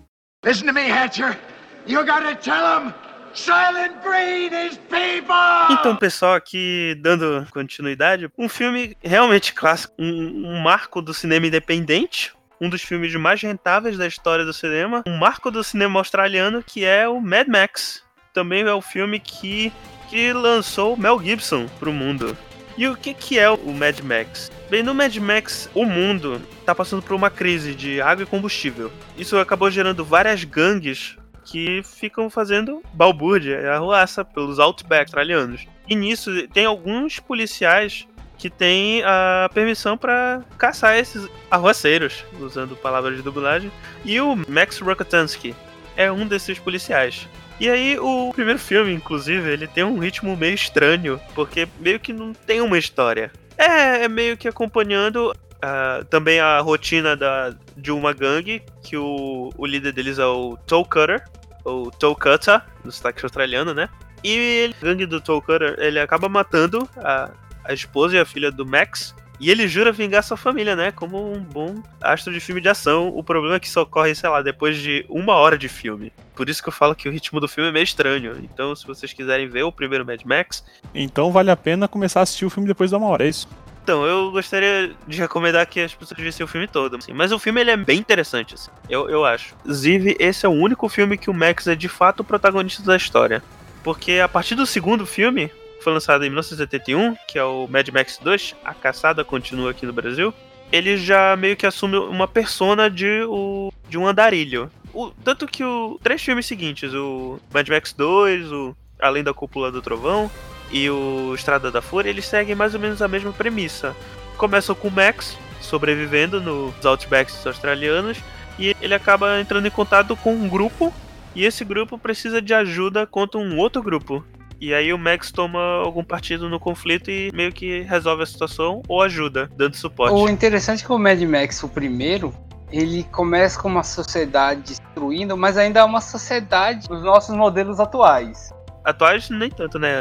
[0.44, 1.40] Listen to me, Hatcher.
[1.88, 2.94] You gotta tell him
[3.34, 5.72] Silent Breed is people!
[5.80, 12.34] Então, pessoal, aqui dando continuidade, um filme realmente clássico, um, um marco do cinema independente,
[12.60, 16.84] um dos filmes mais rentáveis da história do cinema, um marco do cinema australiano que
[16.84, 18.04] é o Mad Max.
[18.34, 19.72] Também é o filme que,
[20.10, 22.38] que lançou Mel Gibson pro mundo.
[22.78, 24.52] E o que, que é o Mad Max?
[24.70, 28.92] Bem, no Mad Max, o mundo está passando por uma crise de água e combustível.
[29.18, 35.68] Isso acabou gerando várias gangues que ficam fazendo balbúrdia, arruaça pelos outback australianos.
[35.88, 38.08] E nisso tem alguns policiais
[38.38, 43.72] que têm a permissão para caçar esses arruaceiros, usando palavras de dublagem.
[44.04, 45.54] E o Max Rokotansky
[45.96, 47.28] é um desses policiais.
[47.60, 52.12] E aí, o primeiro filme, inclusive, ele tem um ritmo meio estranho, porque meio que
[52.12, 53.32] não tem uma história.
[53.58, 59.52] É, é meio que acompanhando uh, também a rotina da, de uma gangue, que o,
[59.56, 61.24] o líder deles é o Toe Cutter,
[61.64, 63.88] ou Toe Cutter, no sotaque australiano, né?
[64.24, 67.32] E ele, a gangue do Toll Cutter, ele acaba matando a,
[67.64, 69.16] a esposa e a filha do Max.
[69.42, 70.92] E ele jura vingar sua família, né?
[70.92, 73.08] Como um bom astro de filme de ação.
[73.08, 76.14] O problema é que isso ocorre, sei lá, depois de uma hora de filme.
[76.36, 78.38] Por isso que eu falo que o ritmo do filme é meio estranho.
[78.44, 80.64] Então, se vocês quiserem ver o primeiro Mad Max,
[80.94, 83.48] Então vale a pena começar a assistir o filme depois da uma hora, é isso?
[83.84, 86.98] então eu gostaria de recomendar que as pessoas vissem o filme todo.
[86.98, 87.12] assim.
[87.12, 89.56] Mas o filme ele é bem interessante, assim, eu, eu acho.
[89.62, 92.96] Inclusive, esse é o único filme que o Max é de fato o protagonista da
[92.96, 93.42] história.
[93.84, 95.52] Porque a partir do segundo filme,
[95.84, 99.94] foi lançado em 1981, que é o Mad Max 2, A Caçada Continua aqui no
[99.94, 100.34] Brasil,
[100.72, 104.72] ele já meio que assume uma persona de, o, de um andarilho.
[104.94, 109.72] O, tanto que os três filmes seguintes, o Mad Max 2, o Além da Cúpula
[109.72, 110.30] do Trovão
[110.72, 113.96] e o Estrada da Fúria, eles seguem mais ou menos a mesma premissa.
[114.38, 118.18] Começam com o Max sobrevivendo nos Outbacks australianos
[118.58, 120.94] e ele acaba entrando em contato com um grupo
[121.36, 124.24] e esse grupo precisa de ajuda contra um outro grupo.
[124.62, 128.84] E aí o Max toma algum partido no conflito e meio que resolve a situação
[128.88, 130.14] ou ajuda, dando suporte.
[130.14, 132.32] O interessante é que o Mad Max, o primeiro,
[132.72, 138.54] ele começa com uma sociedade destruindo, mas ainda é uma sociedade dos nossos modelos atuais.
[138.84, 139.92] Atuais nem tanto, né?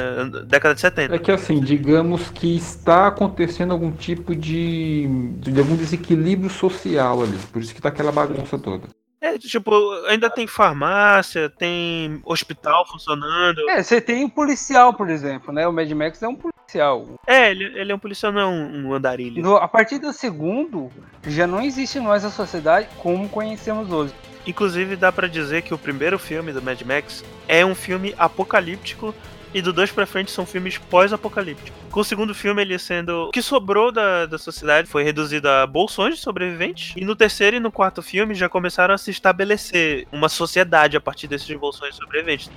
[0.46, 1.14] Década de 70.
[1.14, 5.06] É que assim, digamos que está acontecendo algum tipo de,
[5.38, 7.38] de algum desequilíbrio social ali.
[7.50, 8.88] Por isso que tá aquela bagunça toda.
[9.20, 9.70] É, tipo,
[10.06, 13.68] ainda tem farmácia, tem hospital funcionando.
[13.68, 15.66] É, você tem um policial, por exemplo, né?
[15.68, 17.06] O Mad Max é um policial.
[17.26, 19.42] É, ele, ele é um policial, não é um, um andarilho.
[19.42, 20.90] No- a partir do segundo,
[21.26, 24.14] já não existe mais a sociedade como conhecemos hoje.
[24.46, 29.14] Inclusive, dá pra dizer que o primeiro filme do Mad Max é um filme apocalíptico
[29.52, 31.72] e do dois pra frente são filmes pós-apocalípticos.
[31.90, 33.28] Com o segundo filme, ele sendo.
[33.28, 36.94] O que sobrou da, da sociedade foi reduzido a bolsões de sobreviventes.
[36.96, 41.00] E no terceiro e no quarto filme já começaram a se estabelecer uma sociedade a
[41.00, 42.50] partir desses bolsões de sobreviventes.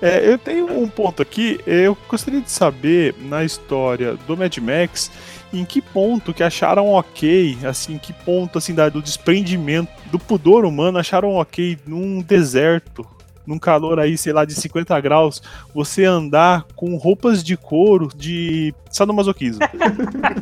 [0.00, 1.58] É, eu tenho um ponto aqui.
[1.66, 5.10] Eu gostaria de saber, na história do Mad Max,
[5.52, 10.18] em que ponto que acharam ok, assim, em que ponto assim da- do desprendimento do
[10.18, 13.06] pudor humano acharam ok num deserto,
[13.46, 15.42] num calor aí, sei lá, de 50 graus,
[15.74, 19.60] você andar com roupas de couro de sadomasoquismo.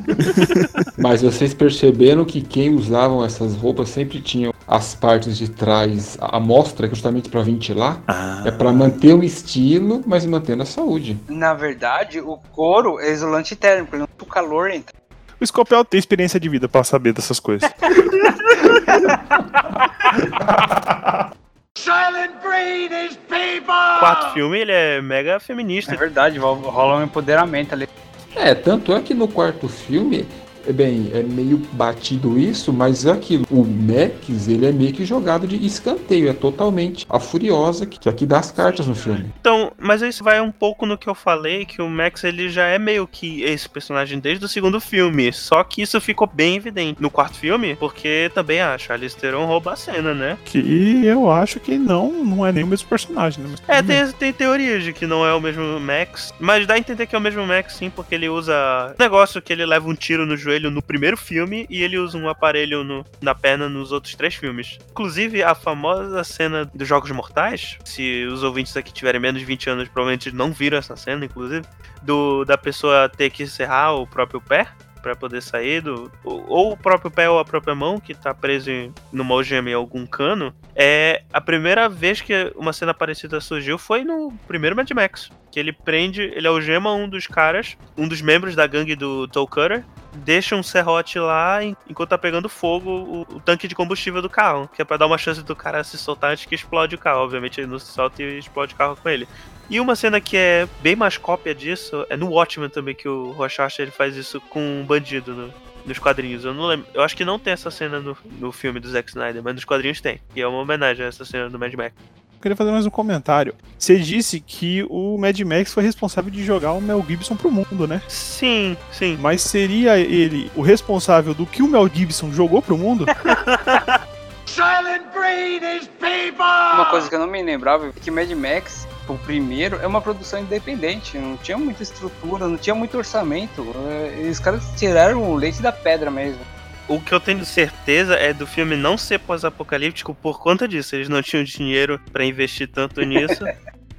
[0.96, 6.40] Mas vocês perceberam que quem usavam essas roupas sempre tinham as partes de trás à
[6.40, 8.00] mostra, justamente para ventilar.
[8.44, 11.18] É para manter o estilo, mas mantendo a saúde.
[11.28, 14.94] Na verdade, o couro é isolante térmico, não o calor entra.
[15.40, 17.70] O Scopel tem experiência de vida pra saber dessas coisas.
[21.85, 23.74] Silent Breed is people!
[23.74, 25.95] O quarto filme, ele é mega É feminista.
[25.95, 27.87] verdade, ro- rola um empoderamento ali.
[28.35, 30.24] É, tanto é que no quarto filme, é
[30.72, 33.46] bem, é meio batido isso, mas é aquilo.
[33.50, 38.08] O Max, ele é meio que jogado de escanteio, é totalmente a Furiosa que, que
[38.08, 39.32] aqui dá as cartas no filme.
[39.40, 42.66] Então, mas isso vai um pouco no que eu falei, que o Max ele já
[42.66, 45.32] é meio que esse personagem desde o segundo filme.
[45.32, 49.72] Só que isso ficou bem evidente no quarto filme, porque também a Charlize Theron rouba
[49.72, 50.38] a cena, né?
[50.44, 53.50] que eu acho que não, não é nem o mesmo personagem, né?
[53.50, 56.78] Mas É, tem, tem teorias de que não é o mesmo Max, mas dá a
[56.78, 59.94] entender que é o mesmo Max sim, porque ele usa negócio que ele leva um
[59.94, 63.92] tiro no joelho no primeiro filme e ele usa um aparelho no- na perna nos
[63.92, 64.78] outros três filmes.
[64.90, 69.70] Inclusive, a famosa cena dos Jogos Mortais, se os ouvintes aqui tiverem menos de 20
[69.70, 71.64] anos, provavelmente não viram essa cena, inclusive,
[72.02, 74.66] do da pessoa ter que serrar o próprio pé
[75.05, 78.70] pra poder sair do ou, o próprio pé ou a própria mão que tá preso
[78.70, 83.76] em, numa algema em algum cano é a primeira vez que uma cena parecida surgiu
[83.76, 88.22] foi no primeiro Mad Max que ele prende ele algema um dos caras um dos
[88.22, 89.84] membros da gangue do Cutter
[90.14, 94.30] deixa um serrote lá en- enquanto tá pegando fogo o, o tanque de combustível do
[94.30, 96.98] carro que é pra dar uma chance do cara se soltar antes que explode o
[96.98, 97.20] carro.
[97.20, 99.28] Obviamente ele não se solta e explode o carro com ele
[99.70, 103.30] e uma cena que é bem mais cópia disso é no Watchmen também, que o
[103.32, 105.54] Rorschach ele faz isso com um bandido no-
[105.86, 106.44] nos quadrinhos.
[106.44, 106.86] Eu não lembro.
[106.94, 109.64] Eu acho que não tem essa cena no, no filme do Zack Snyder, mas nos
[109.64, 110.20] quadrinhos tem.
[110.34, 111.94] E é uma homenagem a essa cena do Mad Max.
[112.34, 113.54] Eu queria fazer mais um comentário.
[113.78, 117.86] Você disse que o Mad Max foi responsável de jogar o Mel Gibson pro mundo,
[117.88, 118.02] né?
[118.06, 119.16] Sim, sim.
[119.18, 123.06] Mas seria ele o responsável do que o Mel Gibson jogou pro mundo?
[124.46, 126.44] Silent Breed is people!
[126.74, 130.00] Uma coisa que eu não me lembrava é que Mad Max, o primeiro, é uma
[130.00, 131.18] produção independente.
[131.18, 133.64] Não tinha muita estrutura, não tinha muito orçamento.
[133.88, 136.40] É, Os caras tiraram o leite da pedra mesmo.
[136.86, 140.94] O que eu tenho certeza é do filme não ser pós-apocalíptico por conta disso.
[140.94, 143.44] Eles não tinham dinheiro pra investir tanto nisso.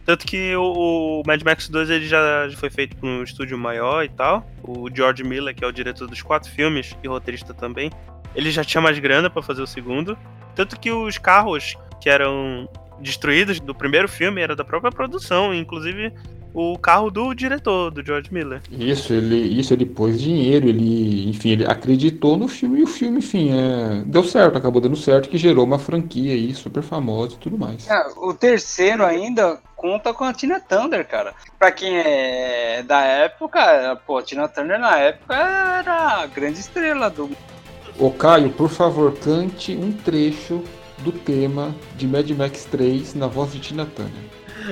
[0.05, 4.09] Tanto que o, Mad Max 2 ele já foi feito por um estúdio maior e
[4.09, 4.47] tal.
[4.63, 7.91] O George Miller, que é o diretor dos quatro filmes e roteirista também,
[8.35, 10.15] ele já tinha mais grana pra fazer o segundo.
[10.53, 12.69] Tanto que os carros que eram
[12.99, 15.53] destruídos do primeiro filme era da própria produção.
[15.53, 16.13] Inclusive,
[16.55, 18.61] o carro do diretor, do George Miller.
[18.71, 23.19] Isso, ele, isso, ele pôs dinheiro, ele, enfim, ele acreditou no filme e o filme,
[23.19, 27.37] enfim, é, deu certo, acabou dando certo, que gerou uma franquia aí super famosa e
[27.37, 27.89] tudo mais.
[27.89, 31.33] É, o terceiro ainda conta com a Tina Turner, cara.
[31.59, 37.09] Pra quem é da época, pô, a Tina Turner na época era a grande estrela
[37.09, 37.29] do.
[37.99, 40.63] Ô Caio, por favor, cante um trecho
[40.99, 44.13] do tema de Mad Max 3 na voz de Tina Turner.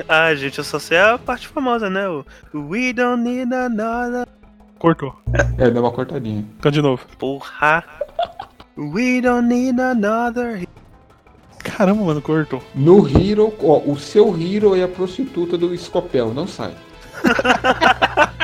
[0.07, 2.07] Ah, gente, eu só sei a parte famosa, né?
[2.07, 4.25] O We don't need another.
[4.79, 5.15] Cortou.
[5.57, 6.43] É, deu uma cortadinha.
[6.59, 7.05] Canta de novo.
[7.17, 7.83] Porra.
[8.77, 10.67] We don't need another.
[11.59, 12.61] Caramba, mano, cortou.
[12.75, 16.73] No Hero, ó, o seu Hero é a prostituta do Scopel, não sai.